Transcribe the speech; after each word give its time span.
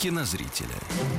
кинозрителя. 0.00 0.68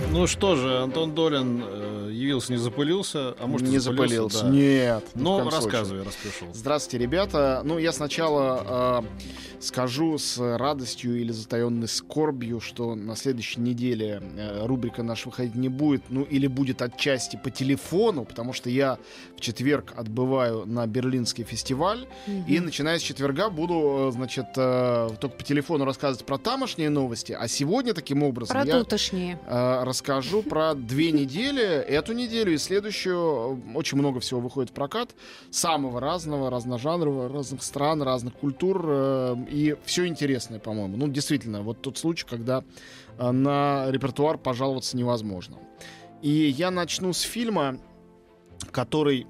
Ну 0.09 0.25
что 0.25 0.55
же, 0.55 0.79
Антон 0.79 1.13
Долин 1.13 1.63
э, 1.63 2.09
явился, 2.11 2.51
не 2.51 2.57
запылился, 2.57 3.35
а 3.39 3.45
может 3.45 3.67
не 3.67 3.77
запылился. 3.77 4.43
да. 4.43 4.49
Нет. 4.49 5.05
Но 5.13 5.41
случае. 5.41 5.59
рассказывай, 5.59 6.03
раз 6.03 6.15
пришел. 6.15 6.47
Здравствуйте, 6.51 6.97
ребята. 6.97 7.61
Ну, 7.63 7.77
я 7.77 7.91
сначала 7.91 9.03
э, 9.03 9.61
скажу 9.61 10.17
с 10.17 10.37
радостью 10.57 11.19
или 11.19 11.31
затаенной 11.31 11.87
скорбью, 11.87 12.59
что 12.59 12.95
на 12.95 13.15
следующей 13.15 13.61
неделе 13.61 14.21
э, 14.35 14.65
рубрика 14.65 15.03
наша 15.03 15.29
выходить 15.29 15.55
не 15.55 15.69
будет, 15.69 16.03
ну, 16.09 16.23
или 16.23 16.47
будет 16.47 16.81
отчасти 16.81 17.39
по 17.41 17.51
телефону, 17.51 18.25
потому 18.25 18.51
что 18.51 18.69
я 18.69 18.97
в 19.37 19.41
четверг 19.41 19.93
отбываю 19.95 20.65
на 20.65 20.87
Берлинский 20.87 21.43
фестиваль, 21.43 22.07
и 22.47 22.59
начиная 22.59 22.97
с 22.97 23.01
четверга 23.01 23.49
буду, 23.49 24.09
э, 24.09 24.11
значит, 24.11 24.47
э, 24.57 25.09
только 25.19 25.37
по 25.37 25.43
телефону 25.43 25.85
рассказывать 25.85 26.25
про 26.25 26.37
тамошние 26.37 26.89
новости, 26.89 27.37
а 27.39 27.47
сегодня 27.47 27.93
таким 27.93 28.23
образом 28.23 28.55
Про 28.55 28.70
я... 29.17 29.39
Э, 29.47 29.83
расскажу 29.83 30.43
про 30.43 30.73
две 30.73 31.11
недели, 31.11 31.63
эту 31.63 32.13
неделю 32.13 32.53
и 32.53 32.57
следующую. 32.57 33.61
Очень 33.75 33.97
много 33.97 34.19
всего 34.19 34.39
выходит 34.39 34.71
в 34.71 34.73
прокат. 34.73 35.15
Самого 35.49 35.99
разного, 35.99 36.49
разножанрового, 36.49 37.29
разных 37.29 37.63
стран, 37.63 38.01
разных 38.01 38.33
культур. 38.35 38.83
э, 38.87 39.35
И 39.49 39.75
все 39.85 40.05
интересное, 40.07 40.59
по-моему. 40.59 40.97
Ну, 40.97 41.07
действительно, 41.07 41.61
вот 41.61 41.81
тот 41.81 41.97
случай, 41.97 42.25
когда 42.29 42.63
э, 43.17 43.31
на 43.31 43.89
репертуар 43.89 44.37
пожаловаться 44.37 44.97
невозможно. 44.97 45.57
И 46.21 46.29
я 46.29 46.71
начну 46.71 47.13
с 47.13 47.21
фильма, 47.21 47.77
который 48.71 49.25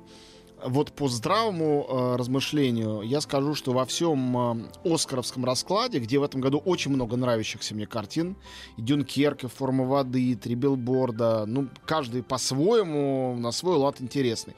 вот 0.63 0.91
по 0.93 1.07
здравому 1.07 1.85
э, 1.87 2.15
размышлению 2.17 3.01
я 3.01 3.21
скажу, 3.21 3.55
что 3.55 3.71
во 3.73 3.85
всем 3.85 4.69
э, 4.85 4.93
Оскаровском 4.93 5.45
раскладе, 5.45 5.99
где 5.99 6.19
в 6.19 6.23
этом 6.23 6.41
году 6.41 6.57
очень 6.57 6.91
много 6.91 7.17
нравящихся 7.17 7.75
мне 7.75 7.87
картин, 7.87 8.35
и 8.77 8.81
Дюнкерк, 8.81 9.49
Форма 9.51 9.85
воды, 9.85 10.21
и 10.21 10.35
Три 10.35 10.55
билборда, 10.55 11.45
ну, 11.45 11.69
каждый 11.85 12.23
по-своему, 12.23 13.35
на 13.37 13.51
свой 13.51 13.75
лад 13.75 14.01
интересный. 14.01 14.55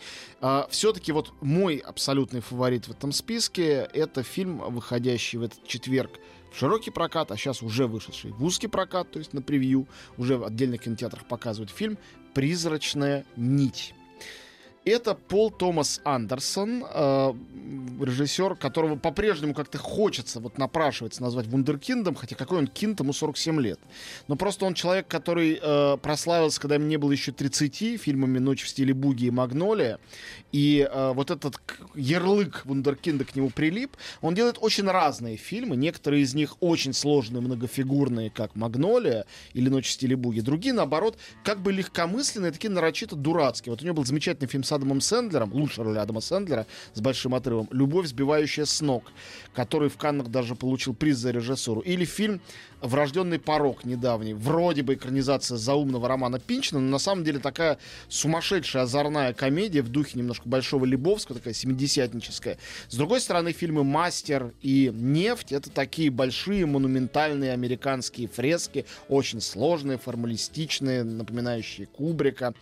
все-таки 0.70 1.12
вот 1.12 1.34
мой 1.42 1.78
абсолютный 1.78 2.42
фаворит 2.42 2.88
в 2.88 2.92
этом 2.92 3.12
списке 3.12 3.90
это 3.94 4.24
фильм, 4.24 4.58
выходящий 4.58 5.38
в 5.38 5.44
этот 5.44 5.66
четверг 5.66 6.20
в 6.54 6.58
широкий 6.58 6.92
прокат, 6.92 7.32
а 7.32 7.38
сейчас 7.38 7.64
уже 7.64 7.88
вышедший 7.88 8.32
в 8.32 8.44
узкий 8.44 8.68
прокат, 8.68 9.12
то 9.12 9.20
есть 9.20 9.34
на 9.34 9.42
превью, 9.42 9.88
уже 10.18 10.38
в 10.38 10.46
отдельных 10.46 10.84
кинотеатрах 10.84 11.26
показывают 11.26 11.72
фильм 11.72 11.98
«Призрачная 12.34 13.26
нить». 13.36 13.94
Это 14.86 15.16
Пол 15.16 15.52
Томас 15.52 16.02
Андерсон, 16.04 16.84
э, 16.84 17.34
режиссер, 18.04 18.56
которого 18.56 18.96
по-прежнему 18.96 19.54
как-то 19.54 19.78
хочется, 19.78 20.40
вот 20.40 20.58
напрашивается 20.58 21.22
назвать 21.22 21.48
вундеркиндом, 21.48 22.16
хотя 22.16 22.36
какой 22.36 22.60
он 22.60 22.68
кинд, 22.68 23.00
ему 23.00 23.14
47 23.14 23.62
лет. 23.62 23.80
Но 24.28 24.36
просто 24.36 24.66
он 24.66 24.74
человек, 24.74 25.08
который 25.08 25.60
э, 25.62 25.98
прославился, 25.98 26.60
когда 26.60 26.80
мне 26.80 26.98
было 26.98 27.12
еще 27.12 27.32
30, 27.32 28.00
фильмами 28.00 28.40
«Ночь 28.40 28.64
в 28.64 28.68
стиле 28.68 28.94
буги» 28.94 29.26
и 29.26 29.32
«Магнолия». 29.32 30.00
И 30.52 30.88
э, 30.90 31.14
вот 31.14 31.32
этот 31.32 31.60
ярлык 31.96 32.66
вундеркинда 32.66 33.26
к 33.26 33.36
нему 33.36 33.50
прилип. 33.50 33.98
Он 34.22 34.36
делает 34.36 34.58
очень 34.62 34.88
разные 34.88 35.38
фильмы. 35.38 35.76
Некоторые 35.76 36.24
из 36.24 36.34
них 36.34 36.56
очень 36.60 36.94
сложные, 36.94 37.42
многофигурные, 37.42 38.30
как 38.30 38.56
«Магнолия» 38.56 39.26
или 39.54 39.70
«Ночь 39.70 39.88
в 39.88 39.92
стиле 39.92 40.16
буги». 40.16 40.42
Другие, 40.42 40.74
наоборот, 40.74 41.18
как 41.44 41.62
бы 41.62 41.72
легкомысленные, 41.72 42.52
такие 42.52 42.70
нарочито 42.70 43.16
дурацкие. 43.16 43.72
Вот 43.72 43.82
у 43.82 43.86
него 43.86 43.96
был 43.96 44.06
замечательный 44.06 44.48
фильм 44.48 44.64
с 44.64 44.72
Адамом 44.72 45.02
Сэндлером, 45.02 45.54
лучшая 45.54 45.86
роль 45.86 45.98
Адама 45.98 46.22
Сэндлера, 46.22 46.68
с 46.94 47.02
большим 47.02 47.36
отрывом, 47.36 47.68
«Любовь, 47.94 48.08
сбивающая 48.08 48.66
с 48.66 48.82
ног», 48.82 49.04
который 49.54 49.88
в 49.88 49.98
Каннах 49.98 50.30
даже 50.30 50.56
получил 50.56 50.96
приз 50.96 51.18
за 51.18 51.30
режиссуру. 51.30 51.82
Или 51.82 52.06
фильм 52.06 52.42
«Врожденный 52.82 53.38
порог» 53.38 53.86
недавний. 53.86 54.34
Вроде 54.34 54.82
бы 54.82 54.96
экранизация 54.96 55.58
заумного 55.58 56.08
романа 56.08 56.40
Пинчина, 56.40 56.80
но 56.80 56.90
на 56.90 56.98
самом 56.98 57.24
деле 57.24 57.38
такая 57.38 57.78
сумасшедшая 58.10 58.84
озорная 58.84 59.32
комедия 59.34 59.84
в 59.84 59.90
духе 59.90 60.18
немножко 60.18 60.50
Большого 60.50 60.86
Лебовского, 60.86 61.38
такая 61.38 61.54
семидесятническая. 61.54 62.58
С 62.90 62.96
другой 62.96 63.22
стороны, 63.22 63.52
фильмы 63.52 63.84
«Мастер» 63.84 64.54
и 64.64 64.90
«Нефть»— 64.92 65.52
это 65.52 65.70
такие 65.70 66.10
большие 66.10 66.66
монументальные 66.66 67.54
американские 67.54 68.28
фрески, 68.28 68.88
очень 69.08 69.40
сложные, 69.40 70.00
формалистичные, 70.00 71.04
напоминающие 71.04 71.86
Кубрика. 71.86 72.56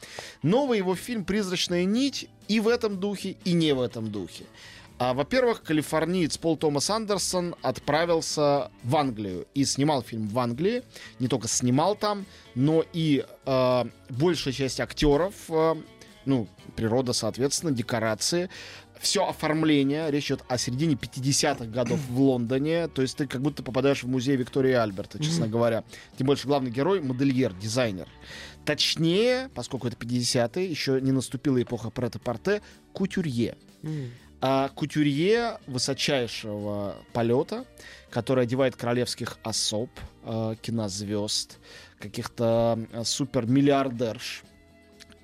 Новый 0.43 0.79
его 0.79 0.93
фильм 0.93 1.23
«Призрачная 1.23 1.85
нить» 1.85 2.27
и 2.49 2.59
в 2.59 2.67
этом 2.67 2.99
духе, 2.99 3.37
и 3.45 3.53
не 3.53 3.73
в 3.73 3.79
этом 3.79 4.11
духе. 4.11 4.43
А, 5.01 5.15
во-первых, 5.15 5.63
калифорниец 5.63 6.37
Пол 6.37 6.57
Томас 6.57 6.87
Андерсон 6.91 7.55
отправился 7.63 8.69
в 8.83 8.95
Англию 8.95 9.47
и 9.55 9.65
снимал 9.65 10.03
фильм 10.03 10.27
в 10.27 10.37
Англии. 10.37 10.83
Не 11.17 11.27
только 11.27 11.47
снимал 11.47 11.95
там, 11.95 12.27
но 12.53 12.85
и 12.93 13.25
э, 13.47 13.83
большая 14.09 14.53
часть 14.53 14.79
актеров, 14.79 15.33
э, 15.49 15.73
ну, 16.25 16.47
природа, 16.75 17.13
соответственно, 17.13 17.71
декорации, 17.71 18.51
все 18.99 19.27
оформление, 19.27 20.11
речь 20.11 20.27
идет 20.27 20.43
о 20.47 20.59
середине 20.59 20.93
50-х 20.93 21.65
годов 21.65 21.99
в 22.07 22.21
Лондоне, 22.21 22.87
то 22.87 23.01
есть 23.01 23.17
ты 23.17 23.25
как 23.25 23.41
будто 23.41 23.63
попадаешь 23.63 24.03
в 24.03 24.07
музей 24.07 24.35
Виктории 24.35 24.73
Альберта, 24.73 25.17
честно 25.17 25.47
говоря. 25.47 25.83
Тем 26.19 26.27
больше 26.27 26.45
главный 26.45 26.69
герой— 26.69 27.01
модельер, 27.01 27.53
дизайнер. 27.53 28.07
Точнее, 28.65 29.49
поскольку 29.55 29.87
это 29.87 29.97
50-е, 29.97 30.69
еще 30.69 31.01
не 31.01 31.11
наступила 31.11 31.59
эпоха 31.59 31.89
прет-а-порте, 31.89 32.61
кутюрье. 32.93 33.57
А 34.41 34.69
кутюрье 34.69 35.59
высочайшего 35.67 36.95
полета, 37.13 37.65
который 38.09 38.43
одевает 38.43 38.75
королевских 38.75 39.37
особ, 39.43 39.91
э, 40.23 40.55
кинозвезд, 40.61 41.59
каких-то 41.99 42.79
э, 42.91 43.03
супермиллиардерш. 43.03 44.41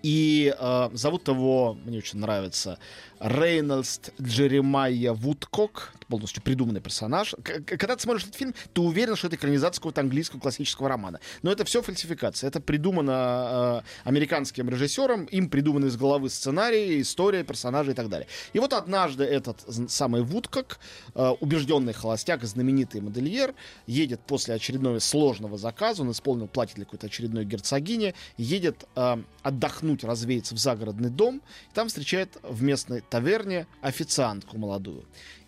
И 0.04 0.54
э, 0.58 0.90
зовут 0.94 1.28
его, 1.28 1.74
мне 1.84 1.98
очень 1.98 2.20
нравится, 2.20 2.78
Рейнольдс 3.20 4.00
Джеремайя 4.22 5.14
Вудкок. 5.14 5.94
Полностью 6.08 6.42
придуманный 6.42 6.80
персонаж. 6.80 7.36
Когда 7.44 7.96
ты 7.96 8.02
смотришь 8.02 8.24
этот 8.24 8.36
фильм, 8.36 8.54
ты 8.74 8.80
уверен, 8.80 9.18
что 9.18 9.28
это 9.28 9.36
экранизация 9.36 9.80
какого-то 9.80 10.00
английского 10.00 10.40
классического 10.40 10.88
романа. 10.88 11.20
Но 11.42 11.52
это 11.52 11.66
все 11.66 11.82
фальсификация. 11.82 12.48
Это 12.48 12.62
придумано 12.62 13.84
э, 13.84 14.08
американским 14.08 14.70
режиссером, 14.70 15.26
им 15.26 15.50
придуманы 15.50 15.88
из 15.88 15.98
головы 15.98 16.30
сценарии, 16.30 17.02
история, 17.02 17.44
персонажи 17.44 17.92
и 17.92 17.94
так 17.94 18.08
далее. 18.08 18.28
И 18.54 18.60
вот 18.60 18.72
однажды 18.72 19.26
этот 19.26 19.66
самый 19.90 20.22
Вудкок, 20.22 20.80
э, 21.14 21.30
убежденный 21.42 21.92
холостяк 21.92 22.44
и 22.44 22.46
знаменитый 22.46 23.02
модельер, 23.02 23.54
едет 23.86 24.22
после 24.22 24.54
очередного 24.56 25.00
сложного 25.00 25.58
заказа, 25.58 26.04
он 26.04 26.12
исполнил 26.12 26.48
платье 26.48 26.76
для 26.76 26.86
какой-то 26.86 27.08
очередной 27.08 27.44
герцогини, 27.44 28.16
едет 28.38 28.86
э, 28.96 29.18
отдохнуть, 29.44 30.06
развеяться 30.06 30.56
в 30.56 30.58
загородный 30.58 31.10
дом, 31.10 31.42
и 31.70 31.74
там 31.74 31.90
встречает 31.90 32.38
в 32.44 32.64
местной 32.64 33.02
таверне 33.10 33.68
официантку 33.82 34.58
молодую. 34.58 35.06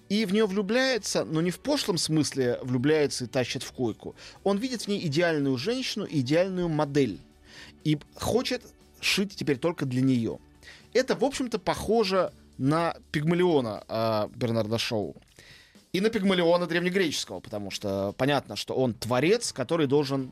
И 0.09 0.25
в 0.25 0.33
нее 0.33 0.47
влюбляется, 0.47 1.23
но 1.23 1.39
не 1.39 1.51
в 1.51 1.59
пошлом 1.59 1.97
смысле 1.97 2.59
влюбляется 2.63 3.25
и 3.25 3.27
тащит 3.27 3.61
в 3.61 3.71
койку. 3.71 4.15
Он 4.43 4.57
видит 4.57 4.83
в 4.83 4.87
ней 4.87 5.05
идеальную 5.05 5.57
женщину, 5.57 6.07
идеальную 6.09 6.67
модель. 6.67 7.19
И 7.83 7.99
хочет 8.15 8.63
шить 8.99 9.35
теперь 9.35 9.57
только 9.57 9.85
для 9.85 10.01
нее. 10.01 10.39
Это, 10.93 11.15
в 11.15 11.23
общем-то, 11.23 11.59
похоже 11.59 12.33
на 12.57 12.95
Пигмалиона 13.11 13.83
э, 13.87 14.27
Бернарда 14.35 14.79
Шоу. 14.79 15.15
И 15.93 16.01
на 16.01 16.09
Пигмалиона 16.09 16.67
древнегреческого, 16.67 17.39
потому 17.39 17.71
что 17.71 18.13
понятно, 18.17 18.55
что 18.55 18.75
он 18.75 18.93
творец, 18.93 19.53
который 19.53 19.87
должен 19.87 20.31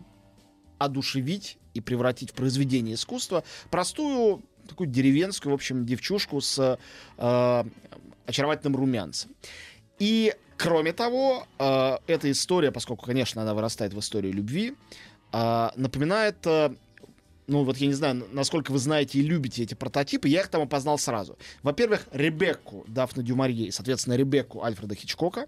одушевить 0.78 1.58
и 1.74 1.82
превратить 1.82 2.32
в 2.32 2.34
произведение 2.34 2.96
искусства 2.96 3.44
простую 3.70 4.44
такую 4.68 4.88
деревенскую, 4.88 5.52
в 5.52 5.56
общем, 5.56 5.86
девчушку 5.86 6.42
с 6.42 6.78
э, 7.18 7.64
очаровательным 8.26 8.76
румянцем. 8.76 9.32
И, 9.98 10.34
кроме 10.58 10.94
того, 10.94 11.48
э, 11.58 11.98
эта 12.08 12.30
история, 12.30 12.72
поскольку, 12.72 13.06
конечно, 13.06 13.42
она 13.42 13.54
вырастает 13.54 13.94
в 13.94 14.00
историю 14.00 14.34
любви, 14.34 14.76
э, 15.32 15.70
напоминает 15.76 16.46
э, 16.46 16.76
ну 17.48 17.64
вот 17.64 17.78
я 17.78 17.88
не 17.88 17.94
знаю, 17.94 18.28
насколько 18.32 18.72
вы 18.72 18.78
знаете 18.78 19.20
и 19.20 19.22
любите 19.22 19.64
эти 19.64 19.74
прототипы, 19.74 20.28
я 20.28 20.42
их 20.42 20.50
там 20.50 20.62
опознал 20.62 21.00
сразу. 21.00 21.38
Во-первых, 21.64 22.08
Ребекку 22.12 22.84
Дафна 22.88 23.24
Дюмарье, 23.24 23.72
соответственно, 23.72 24.16
Ребекку 24.16 24.64
Альфреда 24.64 24.96
Хичкока. 24.96 25.48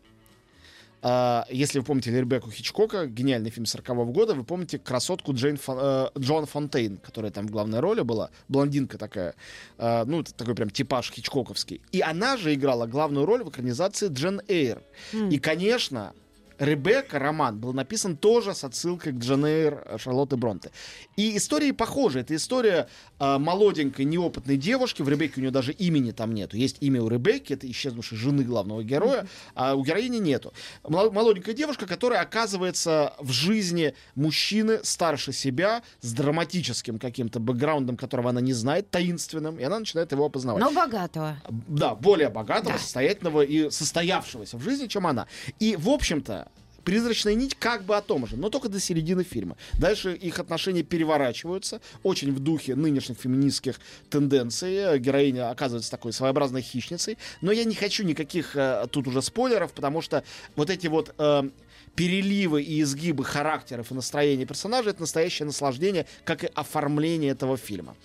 А, 1.02 1.46
если 1.50 1.80
вы 1.80 1.86
помните 1.86 2.12
Ребекку 2.12 2.52
Хичкока, 2.52 3.08
гениальный 3.08 3.50
фильм 3.50 3.66
40 3.66 4.12
года, 4.12 4.34
вы 4.34 4.44
помните 4.44 4.80
красотку 4.80 5.34
Джейн 5.34 5.58
Фон, 5.58 5.78
э, 5.80 6.08
Джон 6.18 6.46
Фонтейн, 6.46 6.98
которая 6.98 7.32
там 7.32 7.48
в 7.48 7.52
главной 7.52 7.80
роли 7.80 8.02
была, 8.02 8.32
блондинка 8.48 8.98
такая, 8.98 9.36
э, 9.78 10.04
ну, 10.06 10.24
такой 10.24 10.56
прям 10.56 10.70
типаж 10.70 11.12
хичкоковский. 11.12 11.82
И 11.92 12.02
она 12.02 12.38
же 12.38 12.54
играла 12.54 12.86
главную 12.86 13.26
роль 13.26 13.44
в 13.44 13.50
экранизации 13.50 14.10
Джен 14.10 14.42
Эйр. 14.48 14.82
М. 15.14 15.30
И, 15.30 15.40
конечно, 15.40 16.14
Ребекка, 16.60 17.20
роман, 17.20 17.58
был 17.58 17.72
написан 17.74 18.18
тоже 18.18 18.54
с 18.54 18.66
отсылкой 18.66 19.14
к 19.14 19.16
Джен 19.16 19.46
Эйр 19.46 19.82
э, 19.86 19.98
Шарлотты 19.98 20.36
Бронте. 20.36 20.72
И 21.16 21.38
истории 21.38 21.72
похожи. 21.72 22.20
Это 22.20 22.36
история 22.36 22.90
э, 23.18 23.38
молоденькой, 23.38 24.04
неопытной 24.04 24.58
девушки. 24.58 25.02
В 25.02 25.08
Ребекке 25.08 25.36
у 25.38 25.42
нее 25.42 25.52
даже 25.52 25.72
имени 25.72 26.12
там 26.12 26.34
нету. 26.34 26.58
Есть 26.58 26.78
имя 26.82 27.02
у 27.02 27.08
Ребекки, 27.08 27.54
это 27.54 27.70
исчезнувшей 27.72 28.18
жены 28.18 28.44
главного 28.44 28.84
героя, 28.84 29.26
а 29.56 29.76
у 29.76 29.84
героини 29.86 30.18
нету. 30.18 30.54
Мол- 30.84 31.12
Молоденькая 31.12 31.56
девушка, 31.56 31.86
которая 31.88 32.22
оказывается 32.22 33.14
в 33.20 33.32
жизни 33.32 33.94
мужчины 34.16 34.80
старше 34.84 35.32
себя, 35.32 35.82
с 36.02 36.12
драматическим 36.12 37.00
каким-то 37.00 37.40
бэкграундом, 37.40 37.96
которого 37.96 38.32
она 38.32 38.42
не 38.42 38.52
знает, 38.54 38.90
таинственным, 38.90 39.58
и 39.60 39.64
она 39.64 39.80
начинает 39.80 40.12
его 40.12 40.26
опознавать. 40.26 40.62
Но 40.62 40.72
богатого. 40.72 41.38
Да, 41.70 41.96
более 41.96 42.28
богатого, 42.30 42.74
Да. 42.74 42.80
состоятельного 42.80 43.44
и 43.44 43.70
состоявшегося 43.70 44.58
в 44.58 44.62
жизни, 44.62 44.88
чем 44.88 45.08
она. 45.08 45.28
И, 45.60 45.78
в 45.78 45.88
общем-то, 45.88 46.49
Призрачная 46.90 47.36
нить 47.36 47.54
как 47.54 47.84
бы 47.84 47.96
о 47.96 48.02
том 48.02 48.26
же, 48.26 48.36
но 48.36 48.50
только 48.50 48.68
до 48.68 48.80
середины 48.80 49.24
фильма. 49.24 49.58
Дальше 49.78 50.16
их 50.16 50.40
отношения 50.40 50.82
переворачиваются, 50.82 51.82
очень 52.02 52.34
в 52.34 52.40
духе 52.40 52.74
нынешних 52.74 53.20
феминистских 53.20 53.80
тенденций. 54.10 54.74
Э, 54.74 54.98
Героиня 54.98 55.52
оказывается 55.52 55.92
такой 55.92 56.14
своеобразной 56.14 56.64
хищницей. 56.64 57.20
Но 57.42 57.52
я 57.52 57.64
не 57.64 57.76
хочу 57.76 58.04
никаких 58.04 58.56
э, 58.56 58.88
тут 58.90 59.08
уже 59.08 59.22
спойлеров, 59.22 59.72
потому 59.74 60.02
что 60.02 60.24
вот 60.56 60.72
эти 60.72 60.88
вот 60.88 61.14
э, 61.20 61.50
переливы 61.94 62.64
и 62.64 62.82
изгибы 62.82 63.24
характеров 63.24 63.92
и 63.92 63.94
настроения 63.94 64.48
персонажей 64.48 64.90
это 64.90 65.02
настоящее 65.02 65.46
наслаждение, 65.46 66.08
как 66.24 66.44
и 66.44 66.48
оформление 66.56 67.34
этого 67.34 67.56
фильма. 67.56 67.96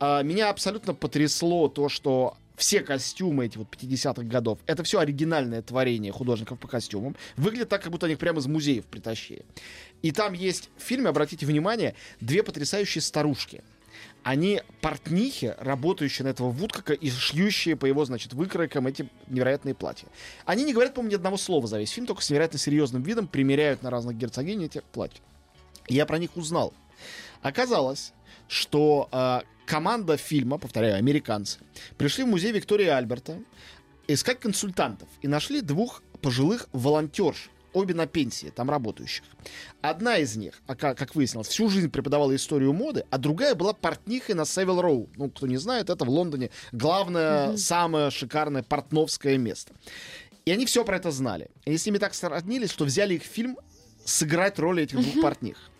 А, 0.00 0.24
Меня 0.24 0.50
абсолютно 0.50 0.92
потрясло 0.92 1.68
то, 1.68 1.88
что 1.88 2.36
все 2.56 2.80
костюмы 2.80 3.46
эти 3.46 3.58
вот 3.58 3.68
50-х 3.70 4.22
годов, 4.22 4.58
это 4.66 4.82
все 4.84 5.00
оригинальное 5.00 5.62
творение 5.62 6.12
художников 6.12 6.58
по 6.58 6.68
костюмам. 6.68 7.16
Выглядит 7.36 7.68
так, 7.68 7.82
как 7.82 7.90
будто 7.90 8.06
они 8.06 8.16
прямо 8.16 8.40
из 8.40 8.46
музеев 8.46 8.86
притащили. 8.86 9.44
И 10.02 10.12
там 10.12 10.32
есть 10.32 10.70
в 10.76 10.82
фильме, 10.82 11.08
обратите 11.08 11.46
внимание, 11.46 11.94
две 12.20 12.42
потрясающие 12.42 13.02
старушки. 13.02 13.62
Они 14.22 14.62
портнихи, 14.80 15.54
работающие 15.58 16.24
на 16.24 16.30
этого 16.30 16.50
Вудкока 16.50 16.94
и 16.94 17.10
шьющие 17.10 17.76
по 17.76 17.84
его, 17.84 18.04
значит, 18.04 18.32
выкройкам 18.32 18.86
эти 18.86 19.08
невероятные 19.28 19.74
платья. 19.74 20.08
Они 20.46 20.64
не 20.64 20.72
говорят, 20.72 20.94
по-моему, 20.94 21.12
ни 21.12 21.16
одного 21.16 21.36
слова 21.36 21.66
за 21.66 21.78
весь 21.78 21.90
фильм, 21.90 22.06
только 22.06 22.22
с 22.22 22.30
невероятно 22.30 22.58
серьезным 22.58 23.02
видом 23.02 23.28
примеряют 23.28 23.82
на 23.82 23.90
разных 23.90 24.16
герцогинь 24.16 24.64
эти 24.64 24.82
платья. 24.92 25.20
Я 25.88 26.06
про 26.06 26.18
них 26.18 26.36
узнал. 26.36 26.72
Оказалось, 27.42 28.14
что 28.48 29.08
э, 29.12 29.40
команда 29.66 30.16
фильма, 30.16 30.58
повторяю, 30.58 30.96
американцы, 30.96 31.58
пришли 31.96 32.24
в 32.24 32.28
музей 32.28 32.52
Виктории 32.52 32.86
Альберта 32.86 33.38
искать 34.06 34.40
консультантов 34.40 35.08
и 35.22 35.28
нашли 35.28 35.60
двух 35.60 36.02
пожилых 36.20 36.68
волонтерш, 36.72 37.50
обе 37.74 37.92
на 37.92 38.06
пенсии, 38.06 38.52
там 38.54 38.70
работающих. 38.70 39.24
Одна 39.82 40.18
из 40.18 40.36
них, 40.36 40.62
а 40.66 40.74
как, 40.76 41.14
выяснилось, 41.14 41.48
всю 41.48 41.68
жизнь 41.68 41.90
преподавала 41.90 42.34
историю 42.34 42.72
моды, 42.72 43.04
а 43.10 43.18
другая 43.18 43.54
была 43.54 43.74
портнихой 43.74 44.34
на 44.34 44.46
Севил 44.46 44.80
Роу. 44.80 45.10
Ну, 45.16 45.28
кто 45.28 45.46
не 45.46 45.56
знает, 45.56 45.90
это 45.90 46.04
в 46.04 46.08
Лондоне 46.08 46.50
главное, 46.72 47.56
самое 47.56 48.10
шикарное 48.10 48.62
портновское 48.62 49.36
место. 49.36 49.74
И 50.46 50.50
они 50.50 50.66
все 50.66 50.84
про 50.84 50.96
это 50.96 51.10
знали. 51.10 51.50
Они 51.66 51.76
с 51.76 51.84
ними 51.84 51.98
так 51.98 52.14
сроднились, 52.14 52.70
что 52.70 52.84
взяли 52.84 53.14
их 53.14 53.22
в 53.22 53.26
фильм 53.26 53.58
сыграть 54.04 54.58
роли 54.58 54.84
этих 54.84 55.00
двух 55.00 55.22
портних. 55.22 55.70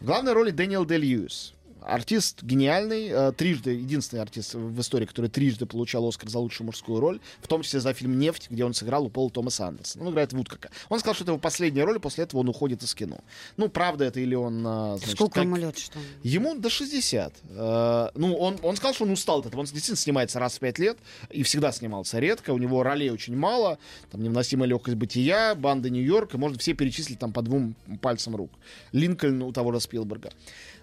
В 0.00 0.06
главной 0.06 0.32
роли 0.32 0.50
Дэниел 0.50 0.84
Де 0.84 0.98
Льюис. 0.98 1.54
Артист 1.86 2.42
гениальный, 2.42 3.08
э, 3.08 3.32
трижды, 3.32 3.72
единственный 3.72 4.20
артист 4.20 4.54
в 4.54 4.80
истории, 4.80 5.06
который 5.06 5.30
трижды 5.30 5.66
получал 5.66 6.06
Оскар 6.06 6.28
за 6.28 6.38
лучшую 6.38 6.66
мужскую 6.66 7.00
роль, 7.00 7.20
в 7.40 7.48
том 7.48 7.62
числе 7.62 7.80
за 7.80 7.92
фильм 7.92 8.18
«Нефть», 8.18 8.48
где 8.50 8.64
он 8.64 8.74
сыграл 8.74 9.06
у 9.06 9.08
Пола 9.10 9.30
Томаса 9.30 9.66
Андерсона. 9.68 10.04
Он 10.06 10.12
играет 10.12 10.32
Вудкока. 10.32 10.70
Он 10.88 10.98
сказал, 11.00 11.14
что 11.14 11.24
это 11.24 11.32
его 11.32 11.40
последняя 11.40 11.84
роль, 11.84 11.96
и 11.96 12.00
после 12.00 12.24
этого 12.24 12.40
он 12.40 12.48
уходит 12.48 12.82
из 12.82 12.94
кино. 12.94 13.18
Ну, 13.56 13.68
правда 13.68 14.04
это 14.04 14.20
или 14.20 14.34
он... 14.34 14.58
э, 14.66 14.96
значит, 14.98 15.14
Сколько 15.16 15.34
как- 15.36 15.44
ему 15.44 15.56
лет, 15.56 15.78
что 15.78 15.98
ли? 15.98 16.04
Ему 16.22 16.54
до 16.54 16.70
60. 16.70 17.32
Э, 17.50 18.08
ну, 18.14 18.34
он, 18.36 18.58
он 18.62 18.76
сказал, 18.76 18.94
что 18.94 19.04
он 19.04 19.10
устал 19.10 19.40
от 19.40 19.46
этого. 19.46 19.60
Он 19.60 19.66
действительно 19.66 19.96
снимается 19.96 20.38
раз 20.38 20.56
в 20.56 20.60
5 20.60 20.78
лет 20.78 20.98
и 21.30 21.42
всегда 21.42 21.72
снимался 21.72 22.18
редко. 22.18 22.52
У 22.52 22.58
него 22.58 22.82
ролей 22.82 23.10
очень 23.10 23.36
мало. 23.36 23.78
Там 24.10 24.22
невыносимая 24.22 24.68
легкость 24.68 24.96
бытия, 24.96 25.54
банда 25.54 25.90
Нью-Йорк. 25.90 26.34
И 26.34 26.36
можно 26.38 26.58
все 26.58 26.74
перечислить 26.74 27.18
там 27.18 27.32
по 27.32 27.42
двум 27.42 27.74
пальцам 28.00 28.36
рук. 28.36 28.50
Линкольн 28.92 29.42
у 29.42 29.52
того 29.52 29.72
же 29.72 29.80
Спилберга. 29.80 30.30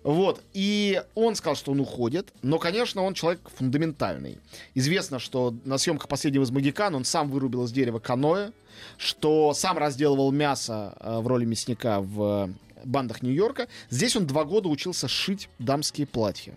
Вот. 0.03 0.41
И 0.53 0.88
он 1.15 1.35
сказал, 1.35 1.55
что 1.55 1.71
он 1.71 1.79
уходит. 1.79 2.33
Но, 2.41 2.59
конечно, 2.59 3.03
он 3.03 3.13
человек 3.13 3.41
фундаментальный. 3.55 4.37
Известно, 4.75 5.19
что 5.19 5.53
на 5.65 5.77
съемках 5.77 6.07
последнего 6.07 6.43
из 6.43 6.51
Магикан 6.51 6.95
он 6.95 7.05
сам 7.05 7.29
вырубил 7.29 7.65
из 7.65 7.71
дерева 7.71 7.99
каноэ, 7.99 8.51
что 8.97 9.53
сам 9.53 9.77
разделывал 9.77 10.31
мясо 10.31 10.95
э, 10.99 11.19
в 11.19 11.27
роли 11.27 11.45
мясника 11.45 11.99
в 12.01 12.47
э, 12.47 12.83
бандах 12.85 13.21
Нью-Йорка. 13.21 13.67
Здесь 13.89 14.15
он 14.15 14.27
два 14.27 14.45
года 14.45 14.69
учился 14.69 15.07
шить 15.07 15.49
дамские 15.59 16.07
платья. 16.07 16.55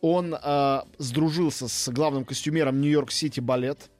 Он 0.00 0.34
э, 0.34 0.80
сдружился 0.98 1.68
с 1.68 1.88
главным 1.88 2.24
костюмером 2.24 2.80
Нью-Йорк-Сити 2.80 3.40
балет. 3.40 3.90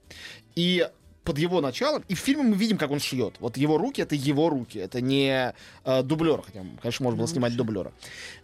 И 0.55 0.89
под 1.29 1.39
его 1.39 1.61
началом, 1.61 2.03
и 2.09 2.15
в 2.15 2.19
фильме 2.19 2.43
мы 2.43 2.57
видим, 2.57 2.79
как 2.79 2.91
он 2.91 3.01
шьет. 3.01 3.35
Вот 3.41 3.59
его 3.59 3.77
руки 3.77 4.01
это 4.01 4.15
его 4.15 4.49
руки, 4.49 4.79
это 4.79 5.03
не 5.03 5.53
э, 5.85 6.03
дублер, 6.03 6.41
хотя, 6.41 6.65
конечно, 6.81 7.05
можно 7.05 7.19
было 7.19 7.29
снимать 7.29 7.55
дублера. 7.55 7.93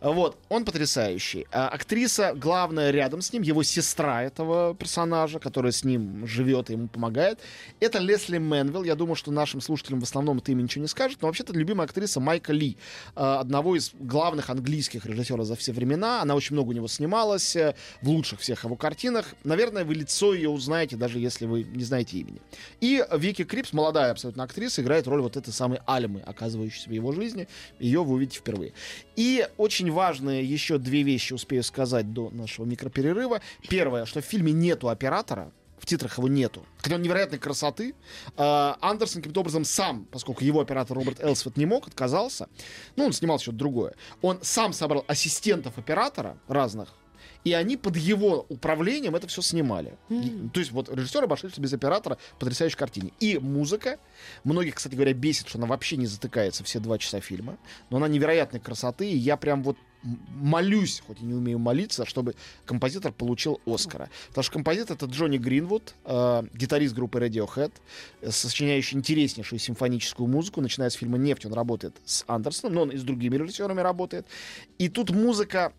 Вот, 0.03 0.37
он 0.51 0.67
потрясающий. 0.67 1.47
А 1.51 1.69
актриса, 1.69 2.35
главная 2.37 2.91
рядом 2.91 3.23
с 3.23 3.33
ним, 3.33 3.41
его 3.41 3.63
сестра 3.63 4.23
этого 4.23 4.75
персонажа, 4.75 5.39
которая 5.39 5.73
с 5.73 5.83
ним 5.83 6.27
живет 6.27 6.69
и 6.69 6.75
ему 6.75 6.89
помогает, 6.89 7.41
это 7.81 8.01
Лесли 8.01 8.37
Мэнвилл. 8.37 8.85
Я 8.85 8.97
думаю, 8.97 9.15
что 9.15 9.33
нашим 9.33 9.63
слушателям 9.63 10.01
в 10.01 10.03
основном 10.03 10.37
это 10.37 10.53
имя 10.53 10.61
ничего 10.61 10.83
не 10.83 10.89
скажет, 10.89 11.23
но 11.23 11.29
вообще-то 11.29 11.55
любимая 11.55 11.87
актриса 11.87 12.21
Майка 12.21 12.53
Ли, 12.53 12.77
э, 13.17 13.21
одного 13.21 13.77
из 13.77 13.93
главных 13.99 14.51
английских 14.51 15.07
режиссеров 15.07 15.47
за 15.47 15.57
все 15.57 15.73
времена. 15.73 16.21
Она 16.21 16.35
очень 16.35 16.53
много 16.53 16.69
у 16.69 16.73
него 16.73 16.89
снималась 16.89 17.57
э, 17.57 17.75
в 18.03 18.11
лучших 18.11 18.41
всех 18.41 18.65
его 18.65 18.77
картинах. 18.77 19.35
Наверное, 19.43 19.87
вы 19.87 19.95
лицо 19.95 20.35
ее 20.35 20.51
узнаете, 20.51 20.97
даже 20.97 21.19
если 21.19 21.47
вы 21.47 21.63
не 21.63 21.85
знаете 21.85 22.19
имени. 22.19 22.43
И 22.81 23.05
Вики 23.13 23.45
Крипс, 23.45 23.73
молодая 23.73 24.11
абсолютно 24.11 24.45
актриса, 24.45 24.83
играет 24.83 25.07
роль 25.07 25.23
вот 25.23 25.37
этой 25.37 25.53
самой 25.53 25.81
Альмы, 25.87 26.21
оказывающейся 26.21 26.89
в 26.89 26.93
его 26.93 27.13
жизни. 27.13 27.49
Ее 27.79 28.03
вы 28.03 28.15
увидите 28.15 28.39
впервые. 28.39 28.73
И 29.17 29.49
очень 29.57 29.91
важные 29.91 30.45
еще 30.45 30.79
две 30.79 31.03
вещи 31.03 31.33
успею 31.33 31.63
сказать 31.63 32.13
до 32.13 32.31
нашего 32.31 32.65
микроперерыва. 32.65 33.41
Первое, 33.69 34.07
что 34.07 34.21
в 34.21 34.25
фильме 34.25 34.53
нету 34.53 34.89
оператора, 34.89 35.53
в 35.85 35.87
титрах 35.87 36.17
его 36.17 36.29
нету. 36.29 36.65
Хотя 36.79 36.95
он 36.95 37.03
невероятной 37.03 37.39
красоты. 37.39 37.95
А, 38.37 38.79
Андерсон 38.81 39.21
каким-то 39.21 39.41
образом 39.41 39.65
сам, 39.65 40.07
поскольку 40.07 40.43
его 40.43 40.61
оператор 40.61 40.97
Роберт 40.97 41.23
Элсвет 41.23 41.59
не 41.59 41.67
мог, 41.67 41.89
отказался. 41.89 42.49
Ну, 42.97 43.05
он 43.05 43.13
снимал 43.13 43.39
что-то 43.39 43.59
другое. 43.59 43.95
Он 44.23 44.39
сам 44.41 44.73
собрал 44.73 45.05
ассистентов 45.09 45.77
оператора 45.77 46.39
разных, 46.49 46.95
и 47.45 47.53
они 47.53 47.77
под 47.77 47.97
его 47.97 48.47
управлением 48.49 49.15
это 49.15 49.27
все 49.27 49.43
снимали. 49.43 49.97
И- 50.09 50.49
то 50.53 50.61
есть 50.61 50.73
вот 50.73 50.89
режиссер 50.89 51.25
обошелся 51.25 51.61
без 51.61 51.73
оператора 51.73 52.19
в 52.37 52.39
потрясающей 52.39 52.77
картине. 52.77 53.13
И 53.21 53.39
музыка. 53.39 53.99
Многих, 54.45 54.77
кстати 54.77 54.95
говоря, 54.95 55.13
бесит, 55.13 55.49
что 55.49 55.59
она 55.59 55.67
вообще 55.67 55.97
не 55.97 56.07
затыкается 56.07 56.65
все 56.65 56.81
два 56.81 56.99
часа 56.99 57.21
фильма. 57.21 57.59
Но 57.91 57.99
она 57.99 58.09
невероятной 58.09 58.61
красоты. 58.61 59.11
И 59.11 59.17
я 59.17 59.37
прям 59.37 59.63
вот 59.63 59.77
молюсь, 60.29 61.03
хоть 61.07 61.21
и 61.21 61.25
не 61.25 61.33
умею 61.35 61.59
молиться, 61.59 62.05
чтобы 62.05 62.35
композитор 62.67 63.13
получил 63.13 63.61
Оскара. 63.67 64.11
Потому 64.29 64.43
что 64.43 64.53
композитор 64.53 64.97
это 64.97 65.07
Джонни 65.07 65.39
Гринвуд, 65.39 65.95
э, 66.05 66.43
гитарист 66.53 66.95
группы 66.95 67.19
Radiohead, 67.21 67.73
э, 68.21 68.31
сочиняющий 68.31 68.99
интереснейшую 68.99 69.59
симфоническую 69.59 70.27
музыку. 70.29 70.61
Начиная 70.61 70.91
с 70.91 70.95
фильма 70.95 71.17
«Нефть» 71.17 71.47
он 71.47 71.55
работает 71.55 71.97
с 72.05 72.25
Андерсоном, 72.27 72.75
но 72.75 72.83
он 72.83 72.91
и 72.91 72.97
с 72.99 73.03
другими 73.03 73.37
режиссерами 73.37 73.81
работает. 73.81 74.27
И 74.79 74.89
тут 74.91 75.11
музыка 75.11 75.73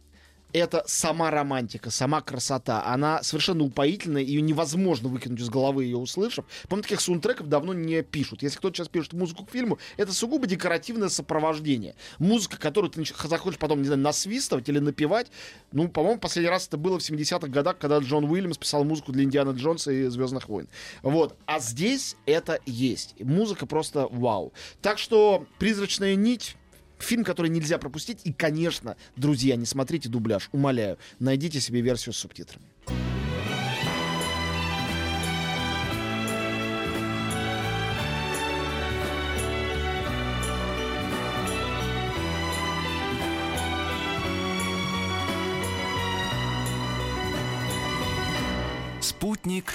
это 0.55 0.83
сама 0.87 1.31
романтика, 1.31 1.89
сама 1.89 2.21
красота. 2.21 2.85
Она 2.85 3.21
совершенно 3.23 3.63
упоительная, 3.63 4.21
ее 4.21 4.41
невозможно 4.41 5.09
выкинуть 5.09 5.41
из 5.41 5.49
головы, 5.49 5.83
ее 5.83 5.97
услышав. 5.97 6.45
По-моему, 6.69 6.83
таких 6.83 7.01
саундтреков 7.01 7.49
давно 7.49 7.73
не 7.73 8.01
пишут. 8.03 8.41
Если 8.41 8.57
кто-то 8.57 8.77
сейчас 8.77 8.87
пишет 8.87 9.13
музыку 9.13 9.45
к 9.45 9.51
фильму, 9.51 9.79
это 9.97 10.13
сугубо 10.13 10.47
декоративное 10.47 11.09
сопровождение. 11.09 11.95
Музыка, 12.19 12.57
которую 12.57 12.89
ты 12.89 13.03
захочешь 13.27 13.59
потом, 13.59 13.79
не 13.79 13.87
знаю, 13.87 14.01
насвистывать 14.01 14.69
или 14.69 14.79
напевать. 14.79 15.27
Ну, 15.73 15.89
по-моему, 15.89 16.19
последний 16.19 16.49
раз 16.49 16.67
это 16.67 16.77
было 16.77 16.99
в 16.99 17.01
70-х 17.01 17.47
годах, 17.47 17.77
когда 17.77 17.99
Джон 17.99 18.23
Уильямс 18.25 18.57
писал 18.57 18.85
музыку 18.85 19.11
для 19.11 19.23
Индиана 19.23 19.51
Джонса 19.51 19.91
и 19.91 20.07
Звездных 20.07 20.47
войн. 20.47 20.69
Вот. 21.01 21.35
А 21.45 21.59
здесь 21.59 22.15
это 22.25 22.59
есть. 22.65 23.15
Музыка 23.19 23.65
просто 23.65 24.07
вау. 24.09 24.53
Так 24.81 24.99
что 24.99 25.45
«Призрачная 25.59 26.15
нить» 26.15 26.55
Фильм, 26.99 27.23
который 27.23 27.49
нельзя 27.49 27.77
пропустить. 27.77 28.21
И, 28.23 28.33
конечно, 28.33 28.95
друзья, 29.15 29.55
не 29.55 29.65
смотрите 29.65 30.09
дубляж. 30.09 30.49
Умоляю, 30.51 30.97
найдите 31.19 31.59
себе 31.59 31.81
версию 31.81 32.13
с 32.13 32.17
субтитрами. 32.17 32.65
Спутник 49.01 49.73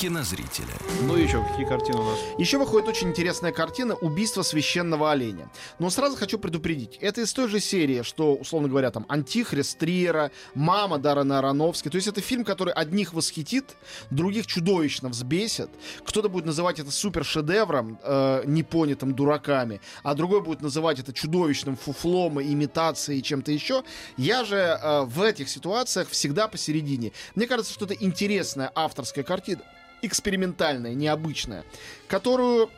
кинозрителя. 0.00 0.72
Ну 1.02 1.18
и 1.18 1.24
еще, 1.24 1.44
какие 1.44 1.66
картины 1.66 1.98
у 1.98 2.04
нас? 2.04 2.18
Еще 2.38 2.56
выходит 2.56 2.88
очень 2.88 3.08
интересная 3.08 3.52
картина 3.52 3.94
«Убийство 3.96 4.40
священного 4.40 5.12
оленя». 5.12 5.50
Но 5.78 5.90
сразу 5.90 6.16
хочу 6.16 6.38
предупредить, 6.38 6.96
это 7.02 7.20
из 7.20 7.30
той 7.34 7.48
же 7.48 7.60
серии, 7.60 8.00
что, 8.00 8.34
условно 8.34 8.68
говоря, 8.68 8.90
там 8.90 9.04
«Антихрист» 9.10 9.76
Триера, 9.78 10.30
«Мама» 10.54 10.98
Даррена 10.98 11.40
Аронофски. 11.40 11.90
То 11.90 11.96
есть 11.96 12.08
это 12.08 12.22
фильм, 12.22 12.44
который 12.44 12.72
одних 12.72 13.12
восхитит, 13.12 13.76
других 14.08 14.46
чудовищно 14.46 15.10
взбесит. 15.10 15.68
Кто-то 16.06 16.30
будет 16.30 16.46
называть 16.46 16.78
это 16.78 16.90
супер-шедевром, 16.90 17.98
э, 18.02 18.44
непонятым 18.46 19.14
дураками, 19.14 19.82
а 20.02 20.14
другой 20.14 20.40
будет 20.40 20.62
называть 20.62 20.98
это 20.98 21.12
чудовищным 21.12 21.76
фуфлом, 21.76 22.40
имитацией 22.40 23.18
и 23.18 23.22
чем-то 23.22 23.52
еще. 23.52 23.84
Я 24.16 24.44
же 24.46 24.56
э, 24.56 25.02
в 25.02 25.20
этих 25.20 25.50
ситуациях 25.50 26.08
всегда 26.08 26.48
посередине. 26.48 27.12
Мне 27.34 27.46
кажется, 27.46 27.74
что 27.74 27.84
это 27.84 27.92
интересная 27.94 28.72
авторская 28.74 29.24
картина 29.24 29.60
экспериментальная, 30.02 30.94
необычная, 30.94 31.64
которую 32.08 32.70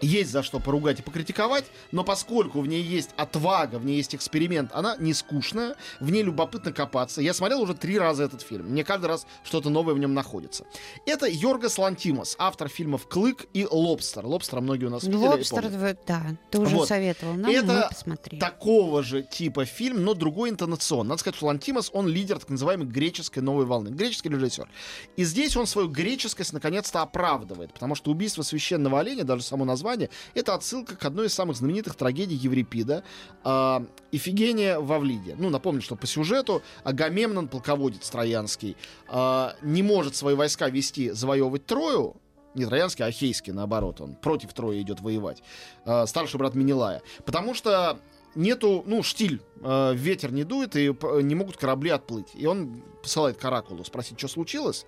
есть 0.00 0.30
за 0.30 0.42
что 0.42 0.58
поругать 0.60 1.00
и 1.00 1.02
покритиковать, 1.02 1.64
но 1.92 2.04
поскольку 2.04 2.60
в 2.60 2.66
ней 2.66 2.82
есть 2.82 3.10
отвага, 3.16 3.76
в 3.78 3.84
ней 3.84 3.96
есть 3.96 4.14
эксперимент, 4.14 4.70
она 4.74 4.96
не 4.98 5.14
скучная, 5.14 5.76
в 6.00 6.10
ней 6.10 6.22
любопытно 6.22 6.72
копаться. 6.72 7.20
Я 7.20 7.34
смотрел 7.34 7.60
уже 7.62 7.74
три 7.74 7.98
раза 7.98 8.24
этот 8.24 8.42
фильм. 8.42 8.66
Мне 8.66 8.84
каждый 8.84 9.06
раз 9.06 9.26
что-то 9.44 9.70
новое 9.70 9.94
в 9.94 9.98
нем 9.98 10.14
находится. 10.14 10.64
Это 11.06 11.26
Йоргас 11.26 11.78
Лантимос, 11.78 12.36
автор 12.38 12.68
фильмов 12.68 13.06
«Клык» 13.08 13.46
и 13.52 13.66
«Лобстер». 13.70 14.24
«Лобстера» 14.24 14.60
многие 14.60 14.86
у 14.86 14.90
нас 14.90 15.04
видели 15.04 15.16
Лобстер, 15.18 15.70
да, 16.06 16.22
ты 16.50 16.60
уже 16.60 16.76
Вот. 16.76 16.88
советовал 16.88 17.34
нам, 17.34 17.50
Это 17.50 17.66
мы 17.66 17.88
посмотрели. 17.88 18.40
такого 18.40 19.02
же 19.02 19.22
типа 19.22 19.64
фильм, 19.64 20.04
но 20.04 20.14
другой 20.14 20.50
интонацион. 20.50 21.06
Надо 21.08 21.20
сказать, 21.20 21.36
что 21.36 21.46
Лантимос, 21.46 21.90
он 21.92 22.08
лидер 22.08 22.38
так 22.38 22.48
называемой 22.48 22.86
греческой 22.86 23.42
новой 23.42 23.64
волны. 23.64 23.88
Греческий 23.88 24.28
режиссер. 24.28 24.68
И 25.16 25.24
здесь 25.24 25.56
он 25.56 25.66
свою 25.66 25.88
греческость 25.88 26.52
наконец-то 26.52 27.02
оправдывает, 27.02 27.72
потому 27.72 27.94
что 27.94 28.10
убийство 28.10 28.42
священного 28.42 29.00
оленя, 29.00 29.24
даже 29.24 29.42
само 29.42 29.64
название, 29.64 29.89
это 30.34 30.54
отсылка 30.54 30.96
к 30.96 31.04
одной 31.04 31.26
из 31.26 31.34
самых 31.34 31.56
знаменитых 31.56 31.94
трагедий 31.94 32.36
Еврипида 32.36 33.02
э, 33.44 33.80
Ифигения 34.12 34.78
в 34.78 34.92
Авлиде. 34.92 35.34
Ну, 35.38 35.50
напомню, 35.50 35.82
что 35.82 35.96
по 35.96 36.06
сюжету 36.06 36.62
Агамемнон, 36.84 37.48
полководец 37.48 38.08
троянский, 38.10 38.76
э, 39.08 39.48
не 39.62 39.82
может 39.82 40.16
свои 40.16 40.34
войска 40.34 40.68
вести 40.68 41.10
завоевывать 41.10 41.66
Трою, 41.66 42.16
не 42.54 42.66
троянский, 42.66 43.04
а 43.04 43.08
ахейский, 43.08 43.52
наоборот. 43.52 44.00
Он 44.00 44.14
против 44.14 44.52
Трои 44.52 44.80
идет 44.82 45.00
воевать. 45.00 45.42
Э, 45.84 46.06
старший 46.06 46.38
брат 46.38 46.54
Менелая. 46.54 47.02
Потому 47.24 47.54
что 47.54 48.00
нету, 48.34 48.82
ну, 48.86 49.02
штиль, 49.02 49.40
э, 49.62 49.94
ветер 49.94 50.32
не 50.32 50.44
дует, 50.44 50.76
и 50.76 50.94
не 51.22 51.34
могут 51.34 51.56
корабли 51.56 51.90
отплыть. 51.90 52.28
И 52.34 52.46
он 52.46 52.82
посылает 53.02 53.36
к 53.36 53.44
Оракулу 53.44 53.84
спросить, 53.84 54.18
что 54.18 54.28
случилось. 54.28 54.86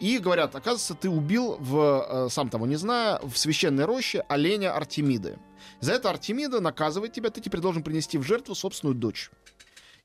И 0.00 0.18
говорят, 0.18 0.54
оказывается, 0.54 0.94
ты 0.94 1.10
убил, 1.10 1.56
в, 1.60 2.26
э, 2.26 2.28
сам 2.30 2.48
того 2.48 2.66
не 2.66 2.76
зная, 2.76 3.20
в 3.22 3.36
священной 3.36 3.84
роще 3.84 4.24
оленя 4.28 4.74
Артемиды. 4.74 5.38
За 5.80 5.92
это 5.92 6.08
Артемида 6.08 6.60
наказывает 6.60 7.12
тебя, 7.12 7.30
ты 7.30 7.42
теперь 7.42 7.60
должен 7.60 7.82
принести 7.82 8.16
в 8.16 8.22
жертву 8.22 8.54
собственную 8.54 8.94
дочь. 8.94 9.30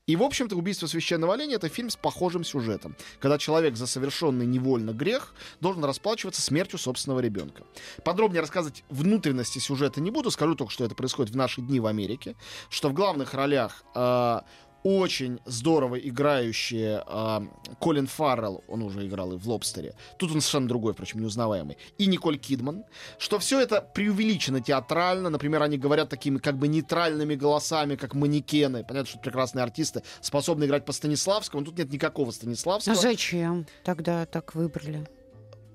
И, 0.06 0.14
в 0.14 0.22
общем-то, 0.22 0.54
«Убийство 0.54 0.86
священного 0.86 1.34
оленя»— 1.34 1.54
это 1.56 1.68
фильм 1.68 1.90
с 1.90 1.96
похожим 1.96 2.44
сюжетом, 2.44 2.94
когда 3.18 3.38
человек 3.38 3.76
за 3.76 3.88
совершенный 3.88 4.46
невольно 4.46 4.92
грех 4.92 5.34
должен 5.60 5.84
расплачиваться 5.84 6.40
смертью 6.40 6.78
собственного 6.78 7.18
ребенка. 7.18 7.64
Подробнее 8.04 8.40
рассказывать 8.40 8.84
внутренности 8.88 9.58
сюжета 9.58 10.00
не 10.00 10.12
буду, 10.12 10.30
скажу 10.30 10.54
только, 10.54 10.72
что 10.72 10.84
это 10.84 10.94
происходит 10.94 11.32
в 11.32 11.36
наши 11.36 11.60
дни 11.60 11.80
в 11.80 11.86
Америке, 11.86 12.36
что 12.70 12.88
в 12.88 12.92
главных 12.92 13.34
ролях 13.34 13.82
э, 13.96 14.40
очень 14.82 15.40
здорово 15.44 15.96
играющие 15.96 17.02
э, 17.06 17.40
Колин 17.80 18.06
Фаррелл, 18.06 18.62
он 18.68 18.82
уже 18.82 19.06
играл 19.06 19.32
и 19.32 19.36
в 19.36 19.48
«Лобстере», 19.48 19.94
тут 20.16 20.30
он 20.30 20.40
совершенно 20.40 20.68
другой, 20.68 20.92
впрочем, 20.92 21.20
неузнаваемый, 21.20 21.76
и 21.98 22.06
Николь 22.06 22.38
Кидман, 22.38 22.84
что 23.18 23.38
все 23.38 23.60
это 23.60 23.80
преувеличено 23.80 24.60
театрально, 24.60 25.30
например, 25.30 25.62
они 25.62 25.78
говорят 25.78 26.08
такими 26.08 26.38
как 26.38 26.56
бы 26.56 26.68
нейтральными 26.68 27.34
голосами, 27.34 27.96
как 27.96 28.14
манекены, 28.14 28.84
понятно, 28.84 29.10
что 29.10 29.18
прекрасные 29.18 29.62
артисты 29.62 30.02
способны 30.20 30.64
играть 30.64 30.84
по 30.84 30.92
Станиславскому, 30.92 31.64
тут 31.64 31.78
нет 31.78 31.90
никакого 31.92 32.28
А 32.28 32.32
Станиславского. 32.32 32.94
зачем 32.94 33.66
тогда 33.84 34.26
так 34.26 34.54
выбрали? 34.54 35.06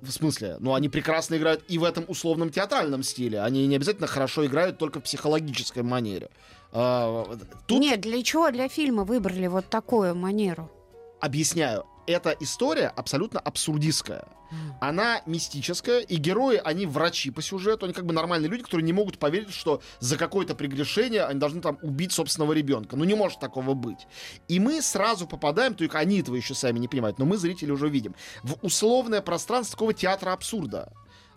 В 0.01 0.09
смысле? 0.11 0.57
Ну, 0.59 0.73
они 0.73 0.89
прекрасно 0.89 1.35
играют 1.35 1.63
и 1.67 1.77
в 1.77 1.83
этом 1.83 2.05
условном 2.07 2.49
театральном 2.49 3.03
стиле. 3.03 3.41
Они 3.41 3.67
не 3.67 3.75
обязательно 3.75 4.07
хорошо 4.07 4.45
играют 4.45 4.79
только 4.79 4.99
в 4.99 5.03
психологической 5.03 5.83
манере. 5.83 6.29
А, 6.71 7.37
Тут 7.67 7.79
Нет, 7.79 8.01
для 8.01 8.23
чего 8.23 8.49
для 8.49 8.67
фильма 8.67 9.03
выбрали 9.03 9.47
вот 9.47 9.69
такую 9.69 10.15
манеру? 10.15 10.71
объясняю. 11.19 11.85
Эта 12.07 12.35
история 12.39 12.87
абсолютно 12.87 13.39
абсурдистская. 13.39 14.27
Она 14.81 15.21
мистическая, 15.25 15.99
и 15.99 16.17
герои, 16.17 16.59
они 16.61 16.85
врачи 16.85 17.31
по 17.31 17.41
сюжету, 17.41 17.85
они 17.85 17.93
как 17.93 18.05
бы 18.05 18.13
нормальные 18.13 18.49
люди, 18.49 18.63
которые 18.63 18.83
не 18.83 18.93
могут 18.93 19.17
поверить, 19.17 19.53
что 19.53 19.81
за 19.99 20.17
какое-то 20.17 20.55
прегрешение 20.55 21.23
они 21.23 21.39
должны 21.39 21.61
там 21.61 21.77
убить 21.81 22.11
собственного 22.11 22.51
ребенка. 22.51 22.95
Ну 22.97 23.05
не 23.05 23.15
может 23.15 23.39
такого 23.39 23.73
быть. 23.73 24.07
И 24.49 24.59
мы 24.59 24.81
сразу 24.81 25.25
попадаем, 25.27 25.75
только 25.75 25.99
они 25.99 26.19
этого 26.19 26.35
еще 26.35 26.53
сами 26.53 26.79
не 26.79 26.87
понимают, 26.87 27.17
но 27.17 27.25
мы, 27.25 27.37
зрители, 27.37 27.71
уже 27.71 27.87
видим, 27.87 28.15
в 28.43 28.57
условное 28.61 29.21
пространство 29.21 29.77
такого 29.77 29.93
театра 29.93 30.33
абсурда. 30.33 30.91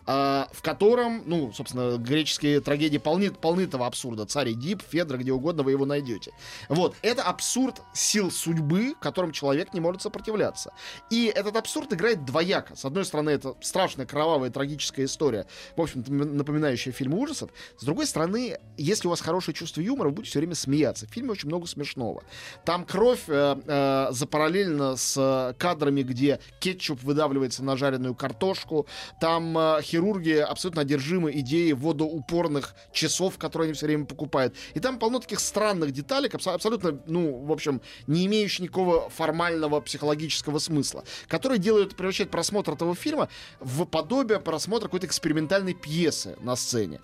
А, 0.06 0.48
в 0.52 0.62
котором, 0.62 1.22
ну, 1.26 1.52
собственно, 1.52 1.96
греческие 1.96 2.60
трагедии 2.60 2.98
полны, 2.98 3.30
полны 3.30 3.62
этого 3.62 3.86
абсурда. 3.86 4.26
Царь 4.26 4.52
Эдип, 4.52 4.82
Федра, 4.88 5.16
где 5.16 5.32
угодно 5.32 5.62
вы 5.62 5.72
его 5.72 5.86
найдете. 5.86 6.32
Вот, 6.68 6.94
это 7.02 7.22
абсурд 7.22 7.82
сил 7.92 8.30
судьбы, 8.30 8.94
которым 9.00 9.32
человек 9.32 9.74
не 9.74 9.80
может 9.80 10.02
сопротивляться. 10.02 10.72
И 11.10 11.32
этот 11.34 11.56
абсурд 11.56 11.92
играет 11.92 12.24
двояко. 12.24 12.76
С 12.76 12.84
одной 12.84 13.04
стороны, 13.04 13.30
это 13.30 13.54
страшная, 13.60 14.06
кровавая, 14.06 14.50
трагическая 14.50 15.06
история, 15.06 15.46
в 15.76 15.80
общем-то, 15.80 16.10
м- 16.10 16.36
напоминающая 16.36 16.92
фильмы 16.92 17.18
ужасов. 17.18 17.50
С 17.78 17.84
другой 17.84 18.06
стороны, 18.06 18.58
если 18.76 19.06
у 19.06 19.10
вас 19.10 19.20
хорошее 19.20 19.54
чувство 19.54 19.80
юмора, 19.80 20.08
вы 20.08 20.16
будете 20.16 20.30
все 20.30 20.38
время 20.40 20.54
смеяться. 20.54 21.06
В 21.06 21.10
фильме 21.10 21.30
очень 21.30 21.48
много 21.48 21.66
смешного. 21.66 22.22
Там 22.64 22.84
кровь 22.84 23.22
э, 23.28 23.56
э, 23.66 24.08
запараллельно 24.10 24.96
с 24.96 25.14
э, 25.16 25.54
кадрами, 25.58 26.02
где 26.02 26.40
кетчуп 26.60 27.02
выдавливается 27.02 27.64
на 27.64 27.76
жареную 27.76 28.14
картошку. 28.14 28.86
Там 29.20 29.56
э, 29.56 29.80
хирурги 29.94 30.32
абсолютно 30.32 30.82
одержимы 30.82 31.30
идеей 31.40 31.72
водоупорных 31.72 32.74
часов, 32.92 33.38
которые 33.38 33.66
они 33.66 33.74
все 33.74 33.86
время 33.86 34.04
покупают. 34.04 34.54
И 34.74 34.80
там 34.80 34.98
полно 34.98 35.20
таких 35.20 35.40
странных 35.40 35.92
деталек, 35.92 36.34
абсо- 36.34 36.54
абсолютно, 36.54 37.00
ну, 37.06 37.44
в 37.44 37.52
общем, 37.52 37.80
не 38.06 38.26
имеющих 38.26 38.60
никакого 38.60 39.08
формального 39.10 39.80
психологического 39.80 40.58
смысла, 40.58 41.04
которые 41.28 41.58
делают, 41.58 41.96
превращают 41.96 42.30
просмотр 42.30 42.72
этого 42.72 42.94
фильма 42.94 43.28
в 43.60 43.84
подобие 43.84 44.40
просмотра 44.40 44.88
какой-то 44.88 45.06
экспериментальной 45.06 45.74
пьесы 45.74 46.36
на 46.40 46.56
сцене. 46.56 47.00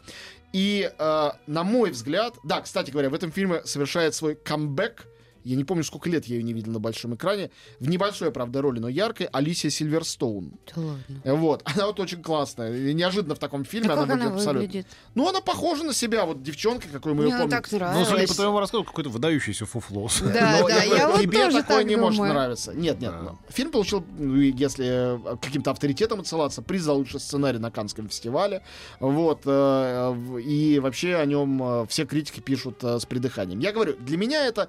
И, 0.52 0.90
э, 0.99 1.30
на 1.47 1.62
мой 1.62 1.90
взгляд, 1.90 2.35
да, 2.42 2.61
кстати 2.61 2.90
говоря, 2.90 3.09
в 3.11 3.14
этом 3.14 3.30
фильме 3.30 3.62
совершает 3.64 4.14
свой 4.14 4.35
камбэк, 4.35 5.06
я 5.44 5.56
не 5.56 5.64
помню, 5.64 5.85
сколько 5.85 6.09
лет 6.09 6.26
я 6.26 6.37
ее 6.37 6.42
не 6.42 6.52
видел 6.52 6.73
на 6.73 6.80
большом 6.80 7.14
экране, 7.14 7.50
в 7.78 7.88
небольшой, 7.88 8.30
правда, 8.32 8.61
роли, 8.62 8.78
но 8.80 8.88
яркой, 8.88 9.26
Алисия 9.32 9.70
Сильверстоун. 9.70 10.52
Да 10.75 10.82
ладно. 10.82 11.35
Вот, 11.37 11.62
она 11.75 11.87
вот 11.87 12.00
очень 12.00 12.23
классная. 12.23 12.76
И 12.76 12.94
неожиданно 12.94 13.35
в 13.35 13.38
таком 13.38 13.64
фильме 13.64 13.88
Да 13.88 13.94
она 13.94 14.02
как 14.02 14.11
она 14.14 14.25
выглядит 14.25 14.38
абсолютно. 14.40 14.66
выглядит? 14.66 14.87
Ну, 15.14 15.28
она 15.28 15.40
похожа 15.40 15.85
на 15.85 15.92
себя, 15.94 16.25
вот 16.26 16.42
девчонка, 16.42 16.88
какой 16.88 17.14
мы 17.14 17.23
ее 17.25 17.26
Мне 17.26 17.35
она 17.37 17.42
помним. 17.44 17.56
так 17.62 17.73
Ну, 17.73 17.78
судя 17.78 18.11
нравилась. 18.11 18.28
по 18.30 18.37
твоему 18.37 18.61
рассказу, 18.61 18.85
какой-то 18.85 19.11
выдающийся 19.11 19.66
фуфло. 19.66 20.09
Да, 20.23 20.59
Но 20.61 20.68
да, 20.68 20.82
я 20.82 20.97
я 20.97 21.09
вот 21.09 21.20
тебе 21.20 21.44
тоже 21.47 21.59
такое 21.62 21.78
так 21.78 21.87
не 21.87 21.97
может 21.97 22.16
думаю. 22.18 22.32
нравиться. 22.35 22.73
Нет, 22.75 23.00
нет. 23.00 23.11
Да. 23.12 23.20
ну, 23.23 23.38
Фильм 23.49 23.70
получил, 23.70 24.04
ну, 24.18 24.37
если 24.37 24.87
э, 25.32 25.37
каким-то 25.40 25.70
авторитетом 25.70 26.20
отсылаться, 26.20 26.62
приз 26.62 26.82
за 26.82 26.92
лучший 26.92 27.20
сценарий 27.20 27.59
на 27.59 27.70
Каннском 27.70 28.09
фестивале. 28.09 28.62
Вот. 29.00 29.42
э, 29.44 30.40
И 30.44 30.78
вообще 30.80 31.16
о 31.16 31.26
нем 31.26 31.62
э, 31.62 31.87
все 31.88 32.04
критики 32.06 32.40
пишут 32.40 32.82
э, 32.82 32.99
с 32.99 33.06
придыханием. 33.06 33.59
Я 33.61 33.73
говорю, 33.73 33.94
для 33.99 34.16
меня 34.16 34.47
это 34.47 34.68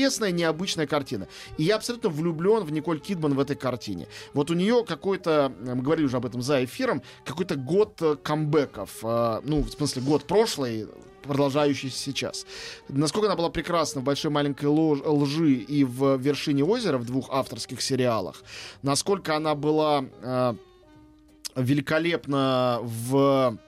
интересная, 0.00 0.30
необычная 0.32 0.86
картина. 0.86 1.28
И 1.58 1.64
я 1.64 1.76
абсолютно 1.76 2.08
влюблен 2.08 2.64
в 2.64 2.72
Николь 2.72 3.00
Кидман 3.00 3.34
в 3.34 3.40
этой 3.40 3.56
картине. 3.56 4.06
Вот 4.34 4.50
у 4.50 4.54
нее 4.54 4.84
какой-то, 4.86 5.52
э, 5.60 5.74
мы 5.74 5.82
говорили 5.82 6.06
уже 6.06 6.16
об 6.16 6.26
этом 6.26 6.42
за 6.42 6.64
эфиром, 6.64 7.02
какой-то 7.24 7.56
год 7.56 8.00
э, 8.00 8.16
камбэков. 8.22 8.90
э, 9.02 9.40
Ну, 9.44 9.62
в 9.62 9.70
смысле, 9.70 10.02
год 10.02 10.24
прошлый, 10.24 10.86
продолжающийся 11.22 11.98
сейчас. 11.98 12.46
Насколько 12.88 13.26
она 13.26 13.36
была 13.36 13.50
прекрасна 13.50 14.00
в 14.00 14.04
«Большой 14.04 14.30
маленькой 14.30 14.66
лож- 14.66 15.02
лжи» 15.06 15.52
и 15.52 15.84
в 15.84 16.16
«Вершине 16.16 16.64
озера» 16.64 16.96
в 16.96 17.04
двух 17.04 17.28
авторских 17.30 17.82
сериалах. 17.82 18.42
Насколько 18.82 19.36
она 19.36 19.54
была 19.54 20.04
великолепна 21.56 22.78
в... 22.82 23.58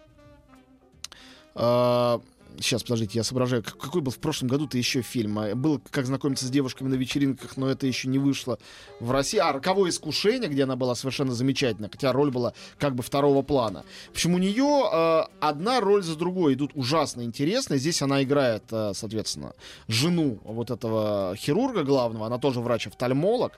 Сейчас, 2.59 2.83
подождите, 2.83 3.19
я 3.19 3.25
соображаю. 3.25 3.63
Какой 3.63 4.01
был 4.01 4.13
в 4.13 4.19
прошлом 4.19 4.49
году-то 4.49 4.79
еще 4.79 5.03
фильм? 5.03 5.39
А, 5.39 5.55
Был 5.55 5.81
«Как 5.91 6.07
знакомиться 6.07 6.47
с 6.47 6.51
девушками 6.51 6.89
на 6.89 6.95
вечеринках», 6.95 7.57
но 7.57 7.69
это 7.69 7.87
еще 7.87 8.09
не 8.09 8.19
вышло 8.19 8.59
в 9.01 9.11
России. 9.11 9.39
А 9.39 9.53
«Роковое 9.53 9.91
искушение», 9.91 10.49
где 10.49 10.65
она 10.65 10.77
была 10.77 10.95
совершенно 10.95 11.33
замечательна, 11.33 11.89
хотя 11.91 12.13
роль 12.13 12.31
была 12.31 12.53
как 12.79 12.95
бы 12.95 13.03
второго 13.03 13.43
плана. 13.43 13.85
В 14.09 14.13
общем, 14.13 14.35
у 14.35 14.39
нее 14.39 14.89
э, 14.93 15.23
одна 15.41 15.81
роль 15.81 16.03
за 16.03 16.17
другой 16.17 16.55
идут 16.55 16.73
ужасно 16.75 17.23
интересные. 17.23 17.79
Здесь 17.79 18.03
она 18.03 18.23
играет, 18.23 18.65
э, 18.71 18.93
соответственно, 18.95 19.55
жену 19.89 20.39
вот 20.45 20.71
этого 20.71 21.35
хирурга 21.37 21.85
главного. 21.85 22.27
Она 22.27 22.39
тоже 22.39 22.61
врач-офтальмолог. 22.61 23.53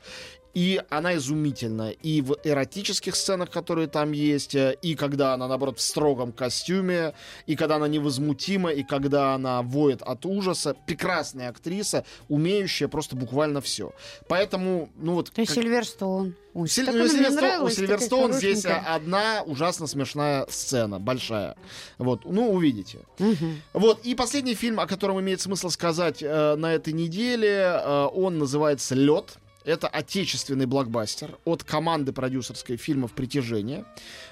И 0.54 0.80
она 0.88 1.16
изумительна. 1.16 1.90
И 1.90 2.20
в 2.20 2.36
эротических 2.44 3.16
сценах, 3.16 3.50
которые 3.50 3.88
там 3.88 4.12
есть, 4.12 4.54
э, 4.54 4.76
и 4.82 4.94
когда 4.94 5.34
она, 5.34 5.48
наоборот, 5.48 5.78
в 5.78 5.82
строгом 5.82 6.32
костюме, 6.32 7.12
и 7.46 7.56
когда 7.56 7.76
она 7.76 7.88
невозмутима, 7.88 8.70
и 8.70 8.84
когда 8.84 9.34
она 9.34 9.62
воет 9.62 10.00
от 10.02 10.24
ужаса. 10.26 10.76
Прекрасная 10.86 11.48
актриса, 11.50 12.04
умеющая 12.28 12.86
просто 12.88 13.16
буквально 13.16 13.60
все. 13.60 13.92
Поэтому, 14.28 14.90
ну 14.96 15.14
вот... 15.14 15.30
То 15.32 15.40
есть 15.40 15.52
как- 15.54 15.62
Сильверстоун. 15.62 16.34
Силь- 16.68 16.84
у 16.84 16.90
она 16.90 17.02
мне 17.02 17.08
Сильверсто- 17.08 17.62
у 17.64 17.68
Сильверстоун 17.68 18.32
здесь 18.32 18.64
одна 18.64 19.42
ужасно 19.44 19.88
смешная 19.88 20.46
сцена, 20.48 21.00
большая. 21.00 21.56
Вот, 21.98 22.24
ну, 22.24 22.52
увидите. 22.52 23.00
Мгм. 23.18 23.60
Вот, 23.72 24.00
и 24.04 24.14
последний 24.14 24.54
фильм, 24.54 24.78
о 24.78 24.86
котором 24.86 25.20
имеет 25.20 25.40
смысл 25.40 25.68
сказать 25.68 26.22
э, 26.22 26.54
на 26.54 26.72
этой 26.72 26.92
неделе, 26.92 27.48
э, 27.82 28.08
он 28.14 28.38
называется 28.38 28.94
«Лед». 28.94 29.36
Это 29.64 29.88
отечественный 29.88 30.66
блокбастер 30.66 31.38
от 31.44 31.64
команды 31.64 32.12
продюсерской 32.12 32.76
фильмов 32.76 33.12
«Притяжение». 33.12 33.86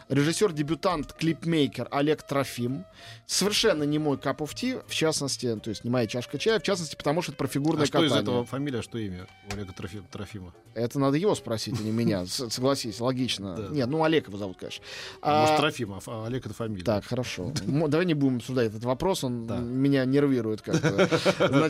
Режиссер-дебютант, 0.09 1.15
клипмейкер 1.15 1.89
Олег 1.91 2.23
Трофим. 2.23 2.85
Совершенно 3.25 3.85
не 3.85 3.99
мой 3.99 4.19
cup 4.19 4.39
of 4.39 4.51
tea, 4.55 4.85
в 4.87 4.95
частности, 4.95 5.59
то 5.63 5.71
есть 5.71 5.85
не 5.85 5.91
моя 5.91 6.07
чашка 6.07 6.39
чая, 6.39 6.59
в 6.61 6.63
частности, 6.63 6.97
потому 6.97 7.23
что 7.23 7.33
это 7.33 7.39
про 7.39 7.47
фигурное 7.49 7.85
А 7.85 7.87
что 7.87 8.05
из 8.05 8.11
катание. 8.11 8.23
этого 8.23 8.45
фамилия, 8.45 8.83
что 8.83 8.99
имя 8.99 9.27
у 9.51 9.55
Олега 9.55 9.73
Трофи- 9.73 10.03
Трофима? 10.11 10.53
Это 10.75 10.99
надо 10.99 11.17
его 11.17 11.35
спросить, 11.35 11.81
а 11.81 11.83
не 11.83 11.93
меня. 11.93 12.27
Согласись, 12.27 13.01
логично. 13.01 13.55
Да. 13.57 13.69
Нет, 13.69 13.89
ну 13.89 14.05
Олег 14.05 14.29
его 14.29 14.37
зовут, 14.37 14.59
конечно. 14.59 14.85
Может, 15.23 15.55
А, 15.55 15.57
Трофимов, 15.59 16.09
а 16.09 16.27
Олег 16.27 16.45
это 16.45 16.55
фамилия. 16.55 16.85
Так, 16.85 17.05
хорошо. 17.07 17.53
Давай 17.65 18.05
не 18.05 18.15
будем 18.15 18.37
обсуждать 18.37 18.69
этот 18.69 18.85
вопрос, 18.85 19.25
он 19.25 19.47
меня 19.81 20.05
нервирует 20.05 20.61
как-то. 20.61 20.91
Выбил 21.49 21.65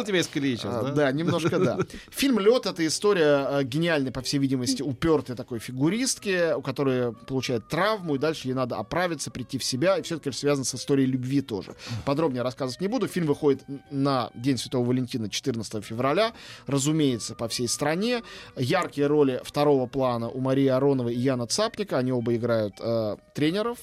а, 0.00 0.04
тебя 0.04 0.20
из 0.20 0.28
колеи 0.28 0.54
сейчас, 0.56 0.74
а, 0.74 0.82
да? 0.82 0.90
Да, 0.92 1.12
немножко 1.12 1.58
да. 1.58 1.78
Фильм 2.10 2.38
Лед 2.38 2.66
это 2.66 2.86
история 2.86 2.99
а, 3.04 3.62
гениальной, 3.64 4.12
по 4.12 4.20
всей 4.22 4.38
видимости, 4.38 4.82
упертой 4.82 5.36
такой 5.36 5.58
фигуристки, 5.58 6.54
у 6.54 6.62
которой 6.62 7.12
получает 7.12 7.68
травму, 7.68 8.14
и 8.14 8.18
дальше 8.18 8.48
ей 8.48 8.54
надо 8.54 8.76
оправиться, 8.76 9.30
прийти 9.30 9.58
в 9.58 9.64
себя. 9.64 9.98
И 9.98 10.02
все 10.02 10.16
это, 10.16 10.24
конечно, 10.24 10.40
связано 10.40 10.64
с 10.64 10.74
историей 10.74 11.06
любви 11.06 11.40
тоже. 11.40 11.74
Подробнее 12.04 12.42
рассказывать 12.42 12.80
не 12.80 12.88
буду. 12.88 13.08
Фильм 13.08 13.26
выходит 13.26 13.62
на 13.90 14.30
День 14.34 14.58
Святого 14.58 14.84
Валентина 14.84 15.28
14 15.28 15.84
февраля. 15.84 16.32
Разумеется, 16.66 17.34
по 17.34 17.48
всей 17.48 17.68
стране. 17.68 18.22
Яркие 18.56 19.06
роли 19.06 19.40
второго 19.44 19.86
плана 19.86 20.28
у 20.28 20.40
Марии 20.40 20.68
Ароновой 20.68 21.14
и 21.14 21.18
Яна 21.18 21.46
Цапника. 21.46 21.98
Они 21.98 22.12
оба 22.12 22.34
играют 22.34 22.74
э, 22.80 23.16
тренеров. 23.34 23.78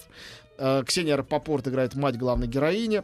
Э, 0.58 0.84
Ксения 0.86 1.16
Рапопорт 1.16 1.68
играет 1.68 1.96
мать 1.96 2.18
главной 2.18 2.48
героини. 2.48 3.04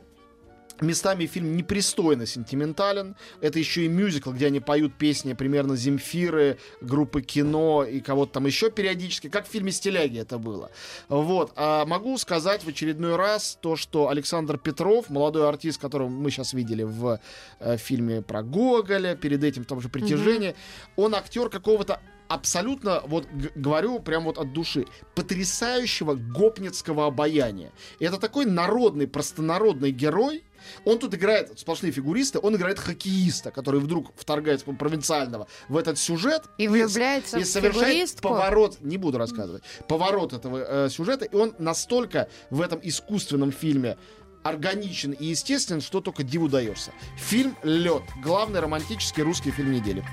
Местами 0.84 1.26
фильм 1.28 1.56
непристойно 1.56 2.26
сентиментален. 2.26 3.16
Это 3.40 3.58
еще 3.58 3.86
и 3.86 3.88
мюзикл, 3.88 4.32
где 4.32 4.48
они 4.48 4.60
поют 4.60 4.94
песни 4.96 5.34
примерно 5.34 5.78
Земфиры, 5.78 6.58
группы 6.82 7.22
кино 7.22 7.86
и 7.86 8.02
кого-то 8.02 8.34
там 8.34 8.46
еще 8.46 8.70
периодически, 8.70 9.30
как 9.30 9.48
в 9.48 9.50
фильме 9.50 9.72
«Стиляги» 9.72 10.20
это 10.20 10.38
было. 10.38 10.72
Вот. 11.08 11.54
А 11.56 11.86
могу 11.86 12.18
сказать 12.18 12.64
в 12.64 12.68
очередной 12.68 13.16
раз 13.16 13.58
то, 13.62 13.78
что 13.78 14.10
Александр 14.10 14.58
Петров, 14.58 15.10
молодой 15.10 15.48
артист, 15.48 15.80
которого 15.80 16.10
мы 16.10 16.30
сейчас 16.32 16.54
видели 16.54 16.84
в 16.84 17.20
э, 17.60 17.78
фильме 17.78 18.22
про 18.22 18.44
Гоголя, 18.44 19.16
перед 19.16 19.44
этим 19.44 19.64
в 19.64 19.68
том 19.68 19.80
же 19.80 19.88
«Притяжении», 19.88 20.54
он 20.98 21.16
актер 21.16 21.50
какого-то 21.50 22.02
абсолютно, 22.28 23.02
вот 23.06 23.28
говорю 23.56 24.00
прям 24.00 24.24
вот 24.24 24.38
от 24.38 24.54
души, 24.54 24.86
потрясающего 25.16 26.16
гопницкого 26.16 27.06
обаяния. 27.06 27.72
И 28.00 28.06
это 28.06 28.18
такой 28.18 28.46
народный, 28.46 29.08
простонародный 29.08 29.92
герой, 29.92 30.44
он 30.86 31.00
тут 31.00 31.14
играет 31.16 31.60
сплошные 31.60 31.92
фигуристы, 31.92 32.40
он 32.40 32.56
играет 32.56 32.80
хоккеиста, 32.80 33.52
который 33.52 33.80
вдруг 33.80 34.12
вторгается 34.16 34.66
провинциального 34.66 35.48
в 35.70 35.78
этот 35.78 35.98
сюжет 35.98 36.44
И 36.58 36.68
влюбляется 36.68 37.40
и 37.40 37.44
в 37.44 37.48
совершает 37.48 37.88
фигуристку. 37.88 38.30
поворот, 38.30 38.78
не 38.82 38.98
буду 38.98 39.18
рассказывать, 39.18 39.64
поворот 39.88 40.34
этого 40.34 40.86
э, 40.86 40.90
сюжета, 40.90 41.26
и 41.26 41.36
он 41.36 41.54
настолько 41.60 42.28
в 42.50 42.62
этом 42.62 42.80
искусственном 42.84 43.52
фильме 43.52 43.98
органичен 44.44 45.12
и 45.12 45.26
естествен, 45.26 45.82
что 45.82 46.02
только 46.02 46.24
диву 46.24 46.50
даешься. 46.50 46.92
Фильм 47.18 47.56
«Лед». 47.64 48.04
Главный 48.22 48.60
романтический 48.60 49.24
русский 49.24 49.52
фильм 49.52 49.72
недели. 49.72 50.04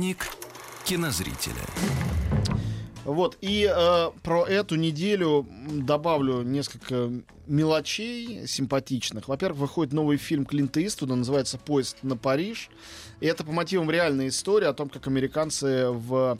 Спутник 0.00 0.28
кинозрителя. 0.84 1.66
Вот, 3.04 3.36
и 3.42 3.70
э, 3.70 4.10
про 4.22 4.46
эту 4.46 4.76
неделю 4.76 5.46
добавлю 5.68 6.40
несколько 6.40 7.10
мелочей 7.46 8.46
симпатичных. 8.46 9.28
Во-первых, 9.28 9.60
выходит 9.60 9.92
новый 9.92 10.16
фильм 10.16 10.46
Клинта 10.46 10.84
Иствуда, 10.86 11.16
называется 11.16 11.58
«Поезд 11.58 11.98
на 12.02 12.16
Париж». 12.16 12.70
И 13.20 13.26
это 13.26 13.44
по 13.44 13.52
мотивам 13.52 13.90
реальной 13.90 14.28
истории 14.28 14.66
о 14.66 14.72
том, 14.72 14.88
как 14.88 15.06
американцы 15.06 15.88
в 15.90 16.38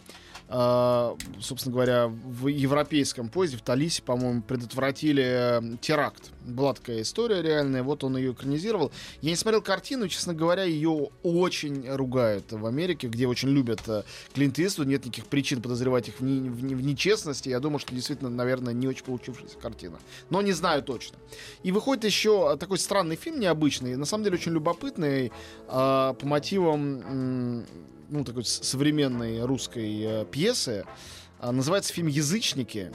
э, 0.50 1.16
собственно 1.40 1.72
говоря, 1.72 2.08
в 2.08 2.48
европейском 2.48 3.28
поезде, 3.28 3.56
в 3.56 3.62
Талисе, 3.62 4.02
по-моему, 4.02 4.42
предотвратили 4.42 5.22
э, 5.24 5.76
теракт. 5.80 6.30
Была 6.44 6.74
такая 6.74 7.02
история 7.02 7.40
реальная, 7.42 7.82
вот 7.82 8.02
он 8.02 8.16
ее 8.16 8.32
экранизировал. 8.32 8.90
Я 9.20 9.30
не 9.30 9.36
смотрел 9.36 9.62
картину, 9.62 10.08
честно 10.08 10.34
говоря, 10.34 10.64
ее 10.64 11.10
очень 11.22 11.88
ругают 11.88 12.50
в 12.50 12.66
Америке, 12.66 13.08
где 13.08 13.26
очень 13.26 13.50
любят 13.50 13.80
э, 13.88 14.02
Клинт 14.34 14.58
Иствуд, 14.58 14.86
нет 14.86 15.04
никаких 15.04 15.26
причин 15.26 15.62
подозревать 15.62 16.08
их 16.08 16.18
в, 16.20 16.24
не- 16.24 16.50
в 16.50 16.64
не- 16.64 16.74
в 16.74 16.82
нечестности. 16.82 17.48
Я 17.48 17.60
думаю, 17.60 17.78
что 17.78 17.94
действительно, 17.94 18.30
наверное, 18.30 18.72
не 18.72 18.88
очень 18.88 19.04
получившаяся 19.04 19.56
картина. 19.58 19.98
Но 20.30 20.42
не 20.42 20.52
знаю 20.52 20.82
точно. 20.82 21.16
И 21.62 21.72
выходит 21.72 22.04
еще 22.04 22.56
такой 22.56 22.78
странный 22.78 23.16
фильм 23.16 23.38
необычный, 23.38 23.96
на 23.96 24.04
самом 24.06 24.24
деле 24.24 24.36
очень 24.36 24.52
любопытный, 24.52 25.26
э, 25.26 25.30
по 25.68 26.16
мотивам 26.26 27.64
ну, 28.10 28.24
такой 28.24 28.44
современной 28.44 29.44
русской 29.44 30.02
э, 30.02 30.24
пьесы. 30.30 30.84
А, 31.38 31.52
называется 31.52 31.92
фильм 31.92 32.08
«Язычники». 32.08 32.92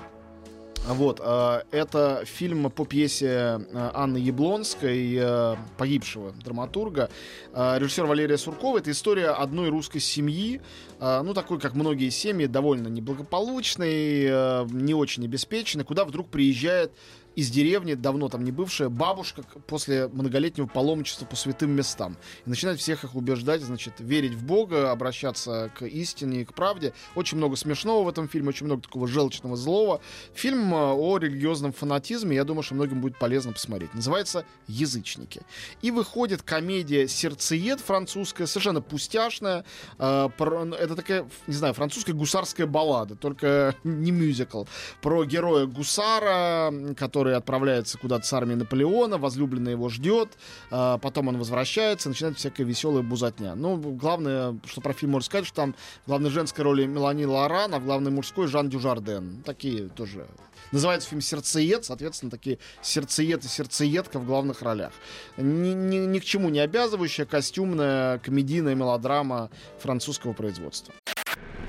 А 0.87 0.93
Вот, 0.93 1.19
э, 1.23 1.61
это 1.71 2.23
фильм 2.25 2.69
по 2.69 2.85
пьесе 2.85 3.27
э, 3.27 3.89
Анны 3.95 4.17
Яблонской, 4.17 5.15
э, 5.19 5.55
погибшего 5.77 6.31
драматурга. 6.31 7.09
Э, 7.53 7.79
режиссер 7.79 8.05
Валерия 8.05 8.37
Суркова. 8.37 8.77
Это 8.77 8.91
история 8.91 9.29
одной 9.29 9.69
русской 9.69 9.99
семьи, 9.99 10.61
ну, 10.99 11.33
такой, 11.33 11.59
как 11.59 11.73
многие 11.73 12.09
семьи, 12.09 12.45
довольно 12.45 12.87
неблагополучной, 12.87 14.65
не 14.71 14.93
очень 14.93 15.25
обеспеченной, 15.25 15.83
куда 15.83 16.05
вдруг 16.05 16.29
приезжает 16.29 16.93
из 17.35 17.49
деревни, 17.49 17.93
давно 17.93 18.29
там 18.29 18.43
не 18.43 18.51
бывшая, 18.51 18.89
бабушка 18.89 19.43
после 19.67 20.07
многолетнего 20.07 20.67
паломничества 20.67 21.25
по 21.25 21.35
святым 21.35 21.71
местам. 21.71 22.17
И 22.45 22.49
начинает 22.49 22.79
всех 22.79 23.03
их 23.03 23.15
убеждать, 23.15 23.61
значит, 23.61 23.93
верить 23.99 24.33
в 24.33 24.43
Бога, 24.43 24.91
обращаться 24.91 25.71
к 25.77 25.85
истине 25.85 26.41
и 26.41 26.45
к 26.45 26.53
правде. 26.53 26.93
Очень 27.15 27.37
много 27.37 27.55
смешного 27.55 28.03
в 28.03 28.07
этом 28.09 28.29
фильме, 28.29 28.49
очень 28.49 28.65
много 28.65 28.83
такого 28.83 29.07
желчного 29.07 29.55
злого. 29.57 30.01
Фильм 30.33 30.73
э, 30.73 30.77
о 30.93 31.17
религиозном 31.17 31.73
фанатизме, 31.73 32.35
я 32.35 32.43
думаю, 32.43 32.63
что 32.63 32.75
многим 32.75 33.01
будет 33.01 33.17
полезно 33.17 33.51
посмотреть. 33.53 33.93
Называется 33.93 34.45
«Язычники». 34.67 35.41
И 35.81 35.91
выходит 35.91 36.41
комедия 36.41 37.07
«Сердцеед» 37.07 37.79
французская, 37.81 38.47
совершенно 38.47 38.81
пустяшная. 38.81 39.65
Э, 39.99 40.29
Это 40.37 40.95
такая, 40.95 41.27
не 41.47 41.53
знаю, 41.53 41.73
французская 41.73 42.13
гусарская 42.13 42.67
баллада, 42.67 43.15
только 43.15 43.75
не 43.83 44.11
мюзикл. 44.11 44.63
Про 45.01 45.25
героя 45.25 45.65
гусара, 45.65 46.69
м, 46.71 46.95
который 47.25 47.37
отправляется 47.37 47.97
куда-то 47.97 48.23
с 48.23 48.33
армией 48.33 48.57
Наполеона, 48.57 49.17
возлюбленная 49.17 49.71
его 49.71 49.89
ждет, 49.89 50.29
а, 50.69 50.99
потом 50.99 51.29
он 51.29 51.39
возвращается, 51.39 52.07
начинает 52.07 52.37
всякая 52.37 52.65
веселая 52.65 53.01
бузатня. 53.01 53.55
Ну, 53.55 53.77
главное, 53.77 54.59
что 54.65 54.79
про 54.79 54.93
фильм 54.93 55.13
можно 55.13 55.25
сказать, 55.25 55.47
что 55.47 55.55
там 55.55 55.75
в 56.05 56.09
главной 56.09 56.29
женской 56.29 56.63
роли 56.63 56.85
Мелани 56.85 57.25
Лоран, 57.25 57.73
а 57.73 57.79
в 57.79 57.85
главной 57.85 58.11
мужской 58.11 58.45
Жан 58.45 58.69
Дюжарден. 58.69 59.41
Такие 59.43 59.89
тоже. 59.89 60.27
Называется 60.71 61.09
фильм 61.09 61.21
«Сердцеед», 61.21 61.83
соответственно, 61.83 62.29
такие 62.29 62.59
сердцеед 62.83 63.43
и 63.43 63.47
сердцеедка 63.47 64.19
в 64.19 64.25
главных 64.27 64.61
ролях. 64.61 64.91
Ни, 65.37 65.69
ни- 65.69 66.05
ни 66.05 66.19
к 66.19 66.25
чему 66.25 66.49
не 66.49 66.59
обязывающая 66.59 67.25
костюмная 67.25 68.19
комедийная 68.19 68.75
мелодрама 68.75 69.49
французского 69.79 70.33
производства. 70.33 70.93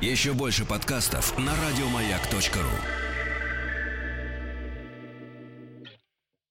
Еще 0.02 0.34
больше 0.34 0.66
подкастов 0.66 1.38
на 1.38 1.52
радиомаяк.ру. 1.66 3.05